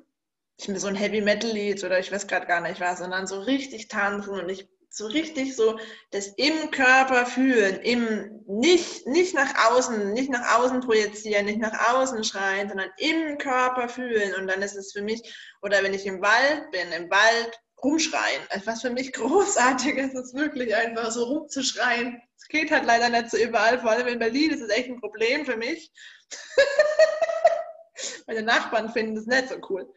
[0.59, 3.27] Ich mir so ein Heavy Metal Lied oder ich weiß gerade gar nicht was, sondern
[3.27, 5.79] so richtig tanzen und ich so richtig so
[6.11, 11.93] das im Körper fühlen, im, nicht, nicht nach außen, nicht nach außen projizieren, nicht nach
[11.93, 14.35] außen schreien, sondern im Körper fühlen.
[14.35, 15.21] Und dann ist es für mich,
[15.61, 18.43] oder wenn ich im Wald bin, im Wald rumschreien.
[18.49, 22.23] Also was für mich großartig ist, ist wirklich einfach so rumzuschreien.
[22.39, 25.01] Es geht halt leider nicht so überall, vor allem in Berlin ist es echt ein
[25.01, 25.93] Problem für mich.
[28.27, 29.93] Meine Nachbarn finden das nicht so cool.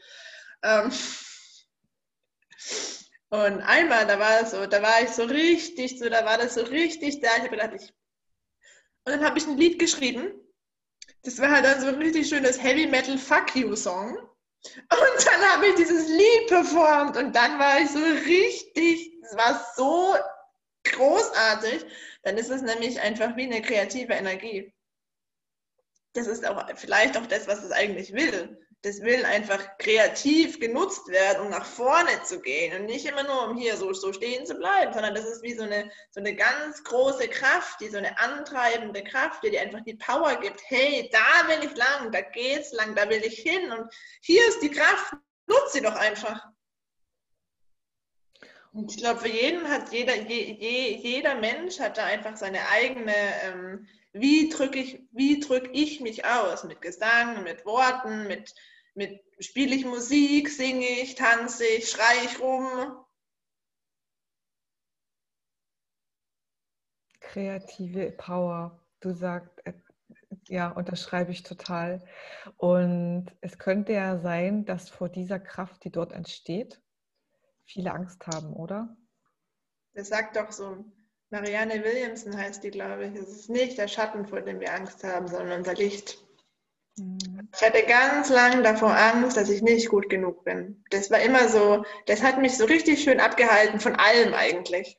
[0.61, 0.91] Ähm,
[3.29, 6.55] und einmal, da war es so, da war ich so richtig, so, da war das
[6.55, 7.29] so richtig da.
[7.35, 7.93] Ich habe gedacht, ich.
[9.05, 10.33] Und dann habe ich ein Lied geschrieben.
[11.23, 14.17] Das war halt dann so ein richtig schönes Heavy Metal Fuck You Song.
[14.17, 19.65] Und dann habe ich dieses Lied performt und dann war ich so richtig, es war
[19.75, 20.15] so
[20.83, 21.85] großartig.
[22.23, 24.73] Dann ist es nämlich einfach wie eine kreative Energie.
[26.13, 31.09] Das ist auch vielleicht auch das, was es eigentlich will das will einfach kreativ genutzt
[31.09, 34.45] werden, um nach vorne zu gehen und nicht immer nur, um hier so, so stehen
[34.45, 37.97] zu bleiben, sondern das ist wie so eine, so eine ganz große Kraft, die so
[37.97, 40.61] eine antreibende Kraft, die dir einfach die Power gibt.
[40.63, 44.61] Hey, da will ich lang, da geht's lang, da will ich hin und hier ist
[44.61, 45.13] die Kraft,
[45.45, 46.47] nutze sie doch einfach.
[48.71, 52.65] Und ich glaube, für jeden hat jeder, je, je, jeder Mensch hat da einfach seine
[52.69, 56.63] eigene ähm, wie drücke ich, wie drück ich mich aus?
[56.63, 58.53] Mit Gesang, mit Worten, mit,
[58.95, 63.05] mit spiele ich Musik, singe ich, tanze ich, schreie ich rum.
[67.19, 68.83] Kreative Power.
[69.01, 69.73] Du sagst, äh,
[70.47, 72.03] ja, unterschreibe ich total.
[72.57, 76.81] Und es könnte ja sein, dass vor dieser Kraft, die dort entsteht,
[77.65, 78.97] viele Angst haben, oder?
[79.93, 80.83] Das sagt doch so
[81.31, 83.15] Marianne Williamson heißt die, glaube ich.
[83.15, 86.17] Es ist nicht der Schatten, vor dem wir Angst haben, sondern unser Licht.
[86.97, 87.49] Mhm.
[87.53, 90.83] Ich hatte ganz lange davor Angst, dass ich nicht gut genug bin.
[90.89, 94.97] Das war immer so, das hat mich so richtig schön abgehalten von allem eigentlich.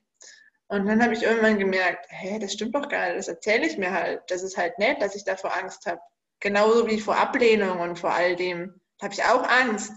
[0.69, 3.77] Und dann habe ich irgendwann gemerkt, hä, das stimmt doch gar nicht, das erzähle ich
[3.77, 4.23] mir halt.
[4.29, 6.01] Das ist halt nett, dass ich davor Angst habe.
[6.38, 8.81] Genauso wie vor Ablehnung und vor all dem.
[8.99, 9.93] Da habe ich auch Angst.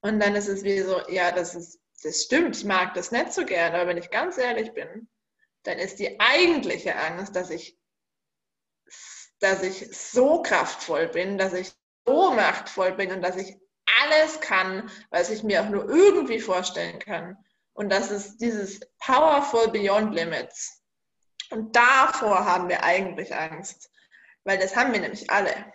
[0.00, 3.32] Und dann ist es wie so, ja, das ist, das stimmt, ich mag das nicht
[3.32, 5.08] so gerne, aber wenn ich ganz ehrlich bin,
[5.64, 7.78] dann ist die eigentliche Angst, dass ich,
[9.40, 11.72] dass ich so kraftvoll bin, dass ich
[12.06, 13.56] so machtvoll bin und dass ich
[14.02, 17.36] alles kann, was ich mir auch nur irgendwie vorstellen kann.
[17.72, 20.82] Und das ist dieses Powerful Beyond Limits.
[21.50, 23.90] Und davor haben wir eigentlich Angst,
[24.44, 25.72] weil das haben wir nämlich alle.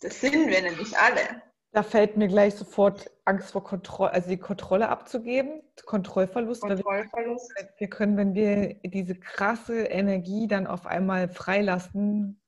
[0.00, 1.42] Das sind wir nämlich alle.
[1.72, 6.60] Da fällt mir gleich sofort Angst vor Kontrolle, also die Kontrolle abzugeben, Kontrollverlust.
[6.60, 7.50] Kontrollverlust.
[7.78, 12.42] Wir, können, wenn wir diese krasse Energie dann auf einmal freilassen,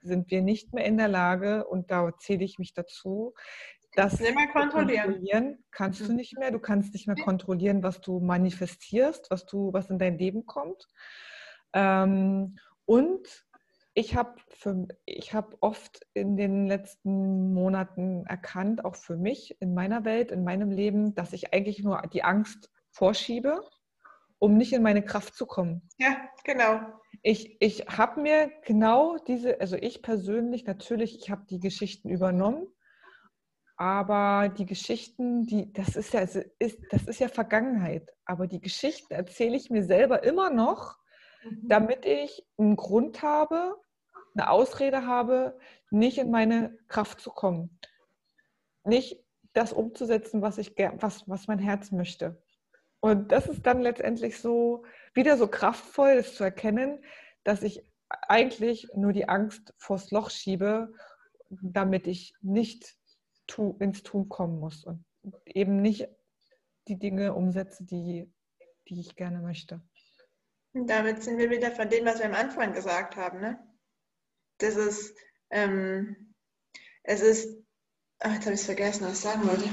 [0.00, 3.34] sind wir nicht mehr in der Lage, und da zähle ich mich dazu,
[3.94, 5.04] das nicht mehr kontrollieren.
[5.04, 6.16] kontrollieren kannst du mhm.
[6.16, 6.52] nicht mehr.
[6.52, 10.86] Du kannst nicht mehr kontrollieren, was du manifestierst, was du, was in dein Leben kommt.
[11.72, 13.47] Ähm, und
[13.98, 14.36] ich habe
[15.32, 20.70] hab oft in den letzten Monaten erkannt, auch für mich, in meiner Welt, in meinem
[20.70, 23.60] Leben, dass ich eigentlich nur die Angst vorschiebe,
[24.38, 25.82] um nicht in meine Kraft zu kommen.
[25.98, 26.80] Ja, genau.
[27.22, 32.68] Ich, ich habe mir genau diese, also ich persönlich natürlich, ich habe die Geschichten übernommen,
[33.76, 38.14] aber die Geschichten, die, das ist ja, ist, das ist ja Vergangenheit.
[38.26, 40.98] Aber die Geschichten erzähle ich mir selber immer noch,
[41.42, 41.68] mhm.
[41.68, 43.74] damit ich einen Grund habe,
[44.38, 45.58] eine Ausrede habe,
[45.90, 47.78] nicht in meine Kraft zu kommen.
[48.84, 52.40] Nicht das umzusetzen, was, ich, was, was mein Herz möchte.
[53.00, 57.04] Und das ist dann letztendlich so, wieder so kraftvoll, das zu erkennen,
[57.44, 60.92] dass ich eigentlich nur die Angst vors Loch schiebe,
[61.50, 62.96] damit ich nicht
[63.78, 65.04] ins Tun kommen muss und
[65.46, 66.08] eben nicht
[66.86, 68.30] die Dinge umsetze, die,
[68.88, 69.80] die ich gerne möchte.
[70.74, 73.40] Und damit sind wir wieder von dem, was wir am Anfang gesagt haben.
[73.40, 73.58] Ne?
[74.58, 75.16] Das ist,
[75.50, 76.34] ähm,
[77.02, 77.56] es ist,
[78.20, 79.68] ach, jetzt habe ich es vergessen, was ich sagen wollte.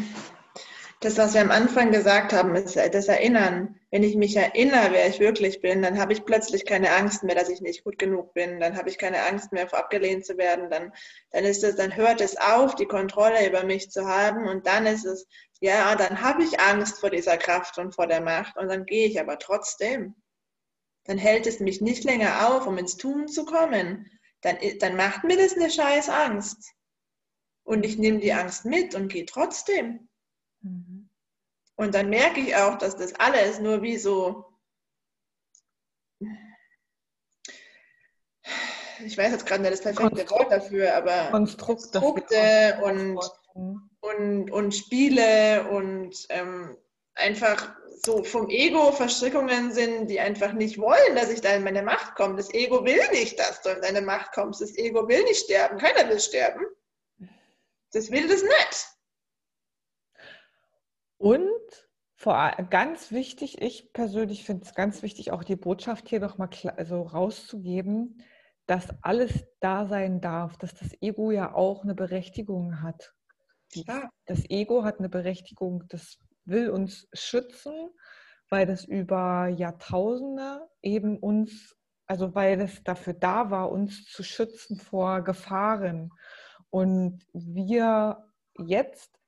[1.02, 3.80] Das, was wir am Anfang gesagt haben, ist das Erinnern.
[3.92, 7.36] Wenn ich mich erinnere, wer ich wirklich bin, dann habe ich plötzlich keine Angst mehr,
[7.36, 8.60] dass ich nicht gut genug bin.
[8.60, 10.70] Dann habe ich keine Angst mehr, abgelehnt zu werden.
[10.70, 10.94] Dann,
[11.32, 14.48] dann ist es, dann hört es auf, die Kontrolle über mich zu haben.
[14.48, 15.28] Und dann ist es,
[15.60, 18.58] ja, dann habe ich Angst vor dieser Kraft und vor der Macht.
[18.58, 20.16] Und dann gehe ich aber trotzdem.
[21.04, 24.10] Dann hält es mich nicht länger auf, um ins Tun zu kommen
[24.46, 26.74] dann, dann macht mir das eine scheiß Angst.
[27.64, 30.08] Und ich nehme die Angst mit und gehe trotzdem.
[30.62, 31.10] Mhm.
[31.76, 34.46] Und dann merke ich auch, dass das alles nur wie so,
[39.04, 43.20] ich weiß jetzt gerade nicht das perfekte Konstrukt, Wort dafür, aber Konstrukt, Konstrukte und,
[44.00, 46.78] und, und Spiele und ähm,
[47.16, 51.84] einfach so vom Ego Verstrickungen sind, die einfach nicht wollen, dass ich da in meine
[51.84, 52.36] Macht komme.
[52.36, 54.62] Das Ego will nicht, dass du in deine Macht kommst.
[54.62, 55.78] Das Ego will nicht sterben.
[55.78, 56.66] Keiner will sterben.
[57.92, 58.88] Das will das nicht.
[61.18, 61.50] Und
[62.16, 67.02] vor, ganz wichtig, ich persönlich finde es ganz wichtig, auch die Botschaft hier nochmal also
[67.02, 68.24] rauszugeben,
[68.66, 73.14] dass alles da sein darf, dass das Ego ja auch eine Berechtigung hat.
[73.74, 74.10] Ja.
[74.26, 77.90] Das Ego hat eine Berechtigung, das will uns schützen,
[78.50, 81.76] weil das über Jahrtausende eben uns,
[82.08, 86.12] also weil es dafür da war, uns zu schützen vor Gefahren.
[86.70, 88.24] Und wir
[88.58, 89.20] jetzt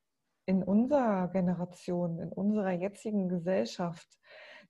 [0.46, 4.08] in unserer Generation, in unserer jetzigen Gesellschaft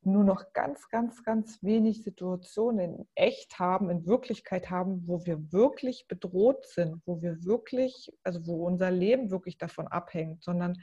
[0.01, 5.51] nur noch ganz, ganz, ganz wenig Situationen in echt haben, in Wirklichkeit haben, wo wir
[5.51, 10.81] wirklich bedroht sind, wo wir wirklich, also wo unser Leben wirklich davon abhängt, sondern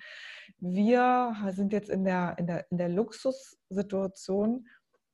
[0.58, 4.66] wir sind jetzt in der, in der, in der Luxussituation,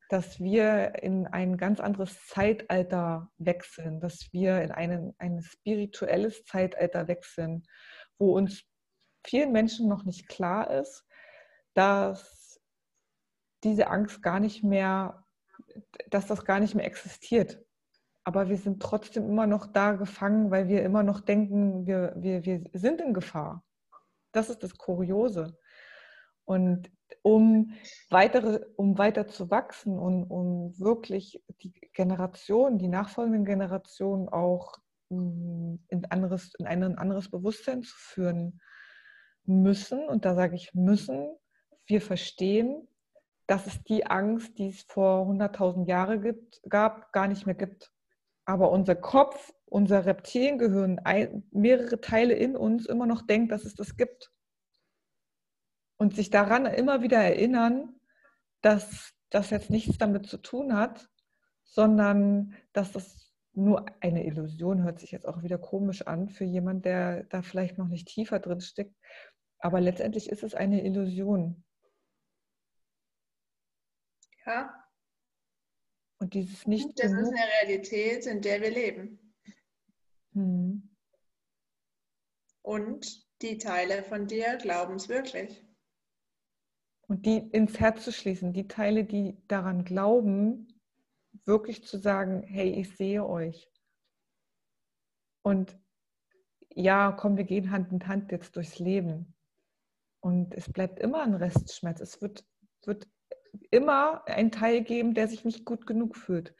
[0.08, 7.06] dass wir in ein ganz anderes Zeitalter wechseln, dass wir in einen, ein spirituelles Zeitalter
[7.06, 7.62] wechseln,
[8.18, 8.64] wo uns
[9.24, 11.06] vielen Menschen noch nicht klar ist,
[11.74, 12.39] dass
[13.64, 15.24] diese Angst gar nicht mehr,
[16.08, 17.62] dass das gar nicht mehr existiert.
[18.24, 22.44] Aber wir sind trotzdem immer noch da gefangen, weil wir immer noch denken, wir, wir,
[22.44, 23.64] wir sind in Gefahr.
[24.32, 25.58] das ist das Kuriose.
[26.44, 26.90] Und
[27.22, 27.72] um,
[28.08, 34.76] weitere, um weiter zu wachsen und um wirklich die Generation, die nachfolgenden Generationen auch
[35.10, 38.60] mm, in, anderes, in ein anderes Bewusstsein zu führen
[39.44, 41.36] müssen, und da sage ich müssen,
[41.86, 42.88] wir verstehen,
[43.50, 46.36] dass es die Angst, die es vor 100.000 Jahren
[46.68, 47.90] gab, gar nicht mehr gibt.
[48.44, 51.00] Aber unser Kopf, unser Reptiliengehirn,
[51.50, 54.30] mehrere Teile in uns immer noch denkt, dass es das gibt
[55.96, 57.96] und sich daran immer wieder erinnern,
[58.60, 61.10] dass das jetzt nichts damit zu tun hat,
[61.64, 66.84] sondern dass das nur eine Illusion hört sich jetzt auch wieder komisch an für jemand,
[66.84, 68.94] der da vielleicht noch nicht tiefer drin steckt.
[69.58, 71.64] Aber letztendlich ist es eine Illusion.
[74.46, 74.74] Ja.
[76.18, 76.98] Und dieses nicht.
[76.98, 79.34] Das genug, ist eine Realität, in der wir leben.
[80.32, 80.96] Hm.
[82.62, 85.64] Und die Teile von dir glauben es wirklich.
[87.08, 90.68] Und die ins Herz zu schließen, die Teile, die daran glauben,
[91.44, 93.68] wirklich zu sagen, hey, ich sehe euch.
[95.42, 95.76] Und
[96.72, 99.34] ja, komm, wir gehen Hand in Hand jetzt durchs Leben.
[100.20, 102.00] Und es bleibt immer ein Restschmerz.
[102.00, 102.44] Es wird,
[102.84, 103.08] wird
[103.70, 106.54] immer einen Teil geben, der sich nicht gut genug fühlt.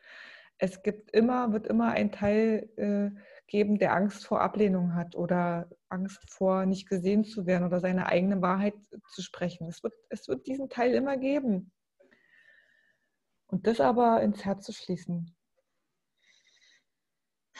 [0.58, 3.10] Es gibt immer, wird immer ein Teil äh,
[3.46, 8.06] geben, der Angst vor Ablehnung hat oder Angst vor nicht gesehen zu werden oder seine
[8.06, 8.74] eigene Wahrheit
[9.08, 9.68] zu sprechen.
[9.68, 11.72] Es wird, es wird diesen Teil immer geben.
[13.46, 15.34] Und das aber ins Herz zu schließen.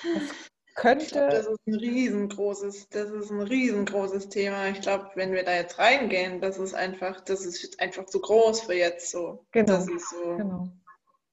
[0.03, 1.29] Das könnte.
[1.29, 4.69] Das ist ein riesengroßes, das ist ein riesengroßes Thema.
[4.69, 8.63] Ich glaube, wenn wir da jetzt reingehen, das ist einfach, das ist einfach zu groß
[8.63, 9.45] für jetzt so.
[9.53, 9.81] Genau.
[9.81, 10.37] So.
[10.37, 10.69] Genau.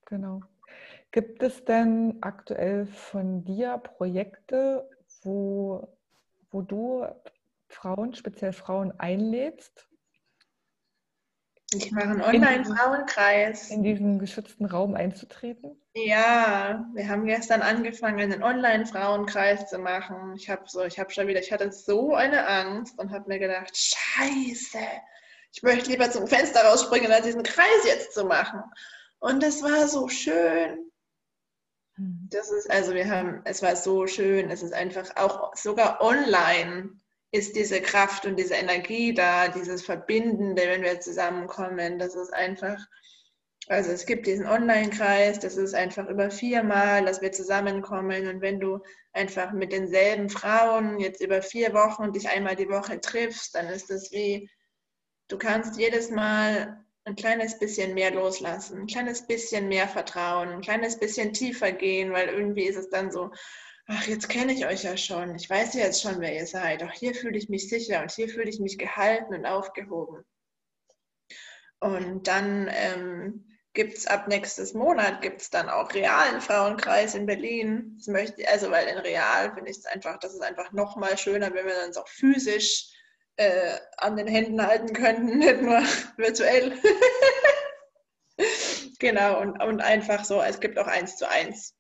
[0.06, 0.42] Genau.
[1.12, 4.90] Gibt es denn aktuell von dir Projekte,
[5.24, 5.88] wo,
[6.52, 7.06] wo du
[7.70, 9.88] Frauen, speziell Frauen einlädst?
[11.74, 13.72] Ich mache einen Online-Frauenkreis.
[13.72, 15.82] In diesen geschützten Raum einzutreten?
[15.94, 20.34] Ja, wir haben gestern angefangen, einen Online-Frauenkreis zu machen.
[20.38, 23.40] Ich habe so, ich habe schon wieder, ich hatte so eine Angst und habe mir
[23.40, 24.80] gedacht, Scheiße,
[25.52, 28.62] ich möchte lieber zum Fenster rausspringen, als diesen Kreis jetzt zu machen.
[29.20, 30.90] Und es war so schön.
[31.96, 32.30] Hm.
[32.32, 36.92] Das ist, also wir haben, es war so schön, es ist einfach auch sogar online
[37.32, 42.00] ist diese Kraft und diese Energie da, dieses Verbindende, wenn wir zusammenkommen.
[42.00, 42.78] Das ist einfach,
[43.68, 48.28] also es gibt diesen Online-Kreis, das ist einfach über viermal, dass wir zusammenkommen.
[48.28, 48.80] Und wenn du
[49.12, 53.90] einfach mit denselben Frauen jetzt über vier Wochen dich einmal die Woche triffst, dann ist
[53.90, 54.50] das wie,
[55.28, 60.62] du kannst jedes Mal ein kleines bisschen mehr loslassen, ein kleines bisschen mehr vertrauen, ein
[60.62, 63.32] kleines bisschen tiefer gehen, weil irgendwie ist es dann so,
[63.88, 66.84] ach, jetzt kenne ich euch ja schon, ich weiß ja jetzt schon, wer ihr seid,
[66.84, 70.26] auch hier fühle ich mich sicher und hier fühle ich mich gehalten und aufgehoben.
[71.80, 77.26] Und dann ähm, gibt es ab nächstes Monat, gibt es dann auch realen Frauenkreis in
[77.26, 77.96] Berlin.
[77.98, 81.54] Das möchte, also weil in real finde ich es einfach, das ist einfach nochmal schöner,
[81.54, 82.90] wenn wir uns auch physisch
[83.38, 85.82] äh, an den Händen halten können, nicht nur
[86.18, 86.78] virtuell.
[89.00, 91.76] genau, und, und einfach so, es gibt auch eins zu eins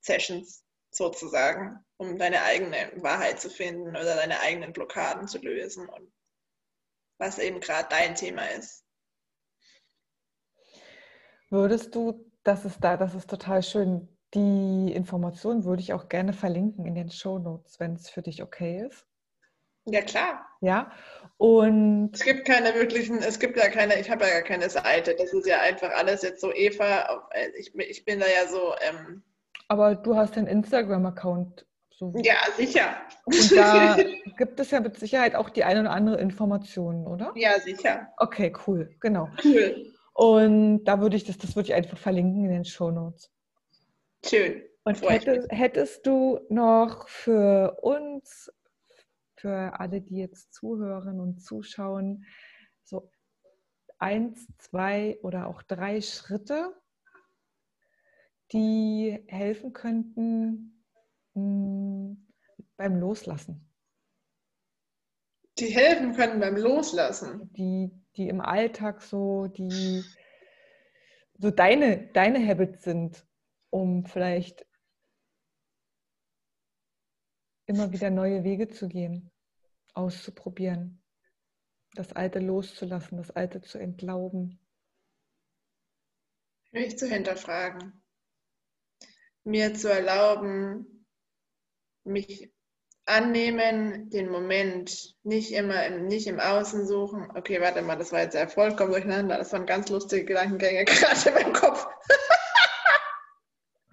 [0.00, 0.62] Sessions
[0.98, 6.12] sozusagen, um deine eigene Wahrheit zu finden oder deine eigenen Blockaden zu lösen und
[7.18, 8.84] was eben gerade dein Thema ist.
[11.50, 14.08] Würdest du, das ist da, das ist total schön.
[14.34, 18.42] Die Informationen würde ich auch gerne verlinken in den Show Notes, wenn es für dich
[18.42, 19.06] okay ist.
[19.86, 20.46] Ja, klar.
[20.60, 20.92] Ja,
[21.38, 22.10] und.
[22.12, 25.14] Es gibt keine wirklichen, es gibt ja keine, ich habe ja gar keine Seite.
[25.16, 27.26] Das ist ja einfach alles jetzt so Eva.
[27.30, 28.74] Äh, ich, ich bin da ja so.
[28.82, 29.22] Ähm,
[29.68, 31.66] aber du hast einen Instagram-Account.
[31.90, 32.12] So.
[32.22, 32.96] Ja, sicher.
[33.24, 33.96] Und da
[34.36, 37.32] gibt es ja mit Sicherheit auch die eine oder andere Information, oder?
[37.34, 38.08] Ja, sicher.
[38.16, 39.28] Okay, cool, genau.
[39.44, 39.92] Cool.
[40.14, 43.30] Und da würde ich das, das würde ich einfach verlinken in den Show Notes.
[44.24, 44.62] Schön.
[44.84, 48.50] Und hättest, hättest du noch für uns
[49.36, 52.24] für alle, die jetzt zuhören und zuschauen,
[52.84, 53.10] so
[53.98, 56.74] eins, zwei oder auch drei Schritte,
[58.52, 60.84] die helfen könnten
[61.34, 62.28] mh, hm,
[62.76, 63.68] beim Loslassen.
[65.58, 67.52] Die helfen können beim Loslassen.
[67.54, 70.04] Die, die im Alltag so, die
[71.38, 73.26] so deine, deine Habits sind,
[73.70, 74.66] um vielleicht
[77.66, 79.30] immer wieder neue Wege zu gehen,
[79.94, 81.02] auszuprobieren,
[81.94, 84.58] das Alte loszulassen, das Alte zu entlauben.
[86.70, 88.02] Mich zu hinterfragen,
[89.48, 91.06] mir zu erlauben,
[92.04, 92.52] mich
[93.06, 97.30] annehmen, den Moment, nicht immer im, nicht im Außen suchen.
[97.34, 99.38] Okay, warte mal, das war jetzt sehr vollkommen durcheinander.
[99.38, 101.86] Das waren ganz lustige Gedankengänge gerade in meinem Kopf.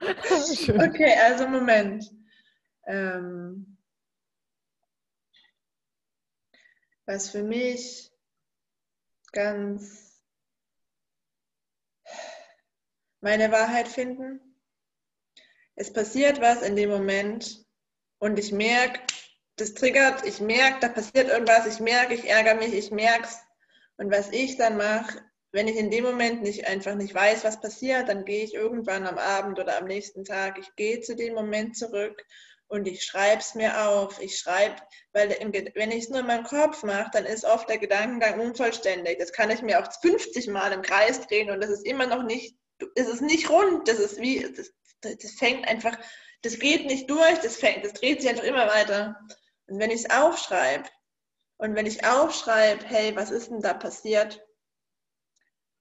[0.01, 2.11] okay, also Moment.
[2.85, 3.77] Ähm,
[7.05, 8.11] was für mich
[9.31, 10.21] ganz
[13.21, 14.54] meine Wahrheit finden.
[15.75, 17.65] Es passiert was in dem Moment,
[18.19, 19.01] und ich merke,
[19.57, 23.37] das triggert, ich merke, da passiert irgendwas, ich merke, ich ärgere mich, ich merke es.
[23.97, 25.21] Und was ich dann mache,
[25.51, 29.07] wenn ich in dem Moment nicht einfach nicht weiß, was passiert, dann gehe ich irgendwann
[29.07, 32.25] am Abend oder am nächsten Tag, ich gehe zu dem Moment zurück
[32.67, 34.19] und ich schreibe es mir auf.
[34.21, 34.75] Ich schreibe,
[35.13, 38.39] weil im, wenn ich es nur in meinem Kopf mache, dann ist oft der Gedankengang
[38.39, 39.17] unvollständig.
[39.19, 42.23] Das kann ich mir auch 50 Mal im Kreis drehen und das ist immer noch
[42.23, 42.57] nicht,
[42.95, 43.87] es ist nicht rund.
[43.87, 44.71] Das ist wie, das,
[45.05, 45.97] das fängt einfach
[46.45, 49.19] das geht nicht durch, das, fängt, das dreht sich einfach immer weiter.
[49.67, 50.87] Und wenn ich es aufschreibe
[51.57, 54.41] und wenn ich aufschreibe, hey, was ist denn da passiert?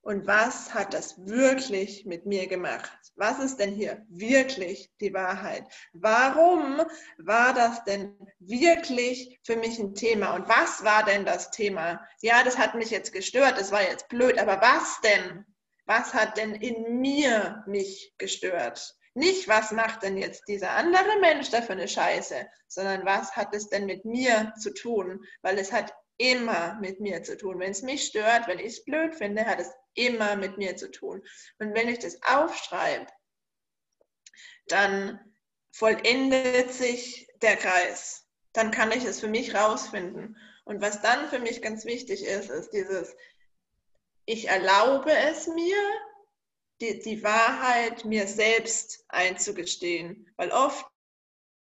[0.01, 2.91] Und was hat das wirklich mit mir gemacht?
[3.16, 5.64] Was ist denn hier wirklich die Wahrheit?
[5.93, 6.83] Warum
[7.18, 10.35] war das denn wirklich für mich ein Thema?
[10.35, 12.07] Und was war denn das Thema?
[12.20, 15.47] Ja, das hat mich jetzt gestört, das war jetzt blöd, aber was denn?
[15.87, 18.95] Was hat denn in mir mich gestört?
[19.15, 23.55] Nicht, was macht denn jetzt dieser andere Mensch da für eine Scheiße, sondern was hat
[23.55, 25.25] es denn mit mir zu tun?
[25.43, 27.61] Weil es hat immer mit mir zu tun.
[27.61, 30.91] Wenn es mich stört, wenn ich es blöd finde, hat es immer mit mir zu
[30.91, 31.23] tun.
[31.59, 33.07] Und wenn ich das aufschreibe,
[34.67, 35.21] dann
[35.71, 38.27] vollendet sich der Kreis.
[38.53, 40.37] Dann kann ich es für mich rausfinden.
[40.65, 43.15] Und was dann für mich ganz wichtig ist, ist dieses,
[44.25, 45.77] ich erlaube es mir,
[46.85, 50.30] die, die Wahrheit mir selbst einzugestehen.
[50.37, 50.87] Weil oft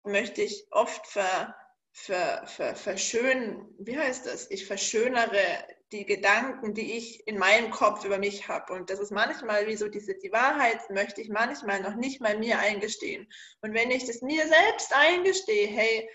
[0.04, 1.54] möchte ich oft ver,
[1.92, 4.50] ver, ver, verschönen, wie heißt das?
[4.50, 8.72] Ich verschönere die Gedanken, die ich in meinem Kopf über mich habe.
[8.72, 12.38] Und das ist manchmal wie so diese, die Wahrheit möchte ich manchmal noch nicht mal
[12.38, 13.28] mir eingestehen.
[13.61, 16.08] Und wenn ich das mir selbst eingestehe, hey,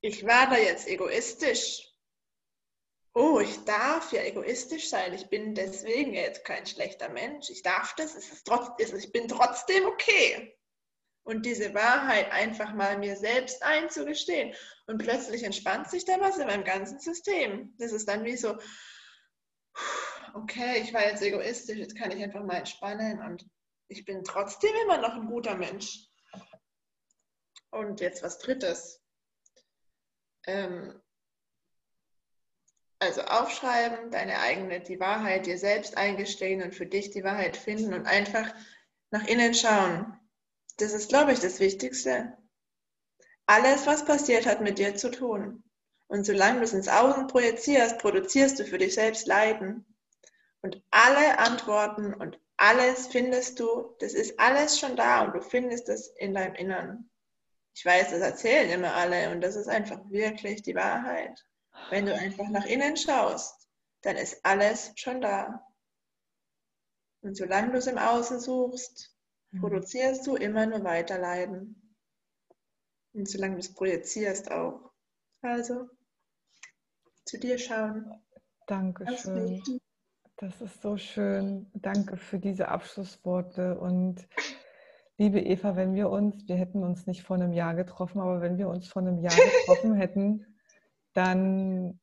[0.00, 1.93] ich war da jetzt egoistisch,
[3.14, 7.94] oh, ich darf ja egoistisch sein, ich bin deswegen jetzt kein schlechter Mensch, ich darf
[7.94, 10.56] das, es ist trotz, ich bin trotzdem okay.
[11.26, 14.54] Und diese Wahrheit einfach mal mir selbst einzugestehen.
[14.86, 17.74] Und plötzlich entspannt sich da was in meinem ganzen System.
[17.78, 18.58] Das ist dann wie so,
[20.34, 23.46] okay, ich war jetzt egoistisch, jetzt kann ich einfach mal entspannen und
[23.88, 26.08] ich bin trotzdem immer noch ein guter Mensch.
[27.70, 29.02] Und jetzt was Drittes.
[30.46, 31.00] Ähm,
[32.98, 37.94] also aufschreiben, deine eigene, die Wahrheit dir selbst eingestehen und für dich die Wahrheit finden
[37.94, 38.54] und einfach
[39.10, 40.18] nach innen schauen.
[40.78, 42.36] Das ist, glaube ich, das Wichtigste.
[43.46, 45.62] Alles, was passiert, hat mit dir zu tun.
[46.06, 49.84] Und solange du es ins Außen projizierst, produzierst du für dich selbst Leiden.
[50.62, 55.88] Und alle Antworten und alles findest du, das ist alles schon da und du findest
[55.88, 57.10] es in deinem Innern.
[57.74, 61.44] Ich weiß, das erzählen immer alle und das ist einfach wirklich die Wahrheit.
[61.90, 63.68] Wenn du einfach nach innen schaust,
[64.02, 65.66] dann ist alles schon da.
[67.22, 69.16] Und solange du es im Außen suchst,
[69.50, 69.60] mhm.
[69.60, 71.96] produzierst du immer nur weiter Leiden.
[73.14, 74.92] Und solange du es projizierst auch.
[75.40, 75.88] Also,
[77.24, 78.12] zu dir schauen.
[78.66, 79.62] Dankeschön.
[80.36, 81.70] Das ist so schön.
[81.74, 83.78] Danke für diese Abschlussworte.
[83.78, 84.26] Und
[85.16, 88.58] liebe Eva, wenn wir uns, wir hätten uns nicht vor einem Jahr getroffen, aber wenn
[88.58, 89.34] wir uns vor einem Jahr
[89.66, 90.53] getroffen hätten,
[91.14, 92.00] dann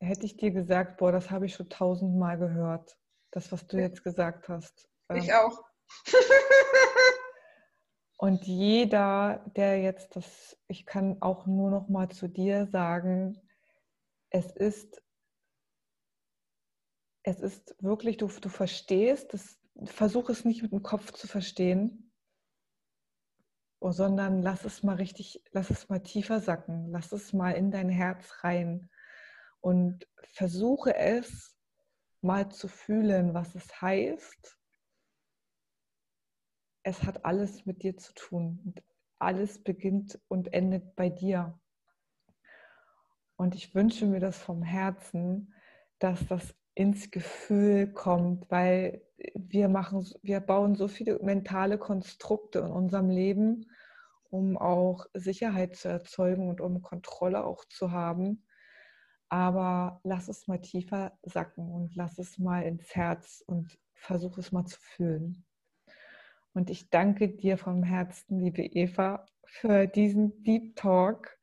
[0.00, 2.96] hätte ich dir gesagt, boah, das habe ich schon tausendmal gehört.
[3.32, 4.88] Das, was du jetzt gesagt hast.
[5.14, 5.62] Ich ähm, auch.
[8.18, 13.40] Und jeder, der jetzt das, ich kann auch nur noch mal zu dir sagen,
[14.30, 15.02] es ist,
[17.22, 22.09] es ist wirklich, du, du verstehst, das, versuch es nicht mit dem Kopf zu verstehen,
[23.80, 27.70] oh, sondern lass es mal richtig, lass es mal tiefer sacken, lass es mal in
[27.70, 28.90] dein Herz rein
[29.60, 31.56] und versuche es
[32.20, 34.58] mal zu fühlen, was es heißt.
[36.82, 38.74] Es hat alles mit dir zu tun.
[39.18, 41.58] Alles beginnt und endet bei dir.
[43.36, 45.54] Und ich wünsche mir das vom Herzen,
[45.98, 49.02] dass das ins Gefühl kommt, weil
[49.34, 53.69] wir machen, wir bauen so viele mentale Konstrukte in unserem Leben,
[54.30, 58.44] um auch Sicherheit zu erzeugen und um Kontrolle auch zu haben.
[59.28, 64.50] Aber lass es mal tiefer sacken und lass es mal ins Herz und versuch es
[64.52, 65.44] mal zu fühlen.
[66.52, 71.38] Und ich danke dir vom Herzen, liebe Eva, für diesen Deep Talk.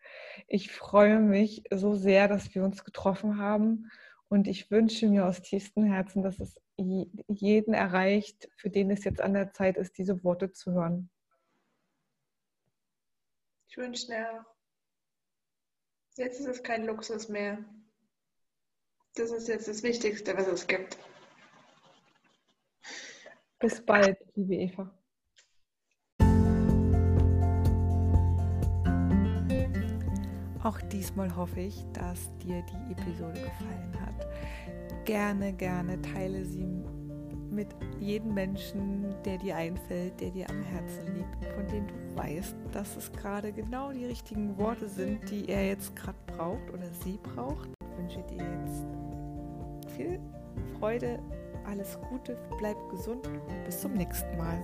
[0.47, 3.89] Ich freue mich so sehr, dass wir uns getroffen haben
[4.29, 9.21] und ich wünsche mir aus tiefstem Herzen, dass es jeden erreicht, für den es jetzt
[9.21, 11.09] an der Zeit ist, diese Worte zu hören.
[13.69, 14.45] Ich wünsche mir auch.
[16.15, 17.63] Jetzt ist es kein Luxus mehr.
[19.15, 20.97] Das ist jetzt das Wichtigste, was es gibt.
[23.59, 24.93] Bis bald, liebe Eva.
[30.63, 35.05] Auch diesmal hoffe ich, dass dir die Episode gefallen hat.
[35.05, 36.65] Gerne, gerne teile sie
[37.57, 42.55] mit jedem Menschen, der dir einfällt, der dir am Herzen liegt, von dem du weißt,
[42.71, 47.17] dass es gerade genau die richtigen Worte sind, die er jetzt gerade braucht oder sie
[47.33, 47.67] braucht.
[47.81, 48.85] Ich wünsche dir jetzt
[49.95, 50.19] viel
[50.77, 51.19] Freude,
[51.65, 54.61] alles Gute, bleib gesund und bis zum nächsten Mal.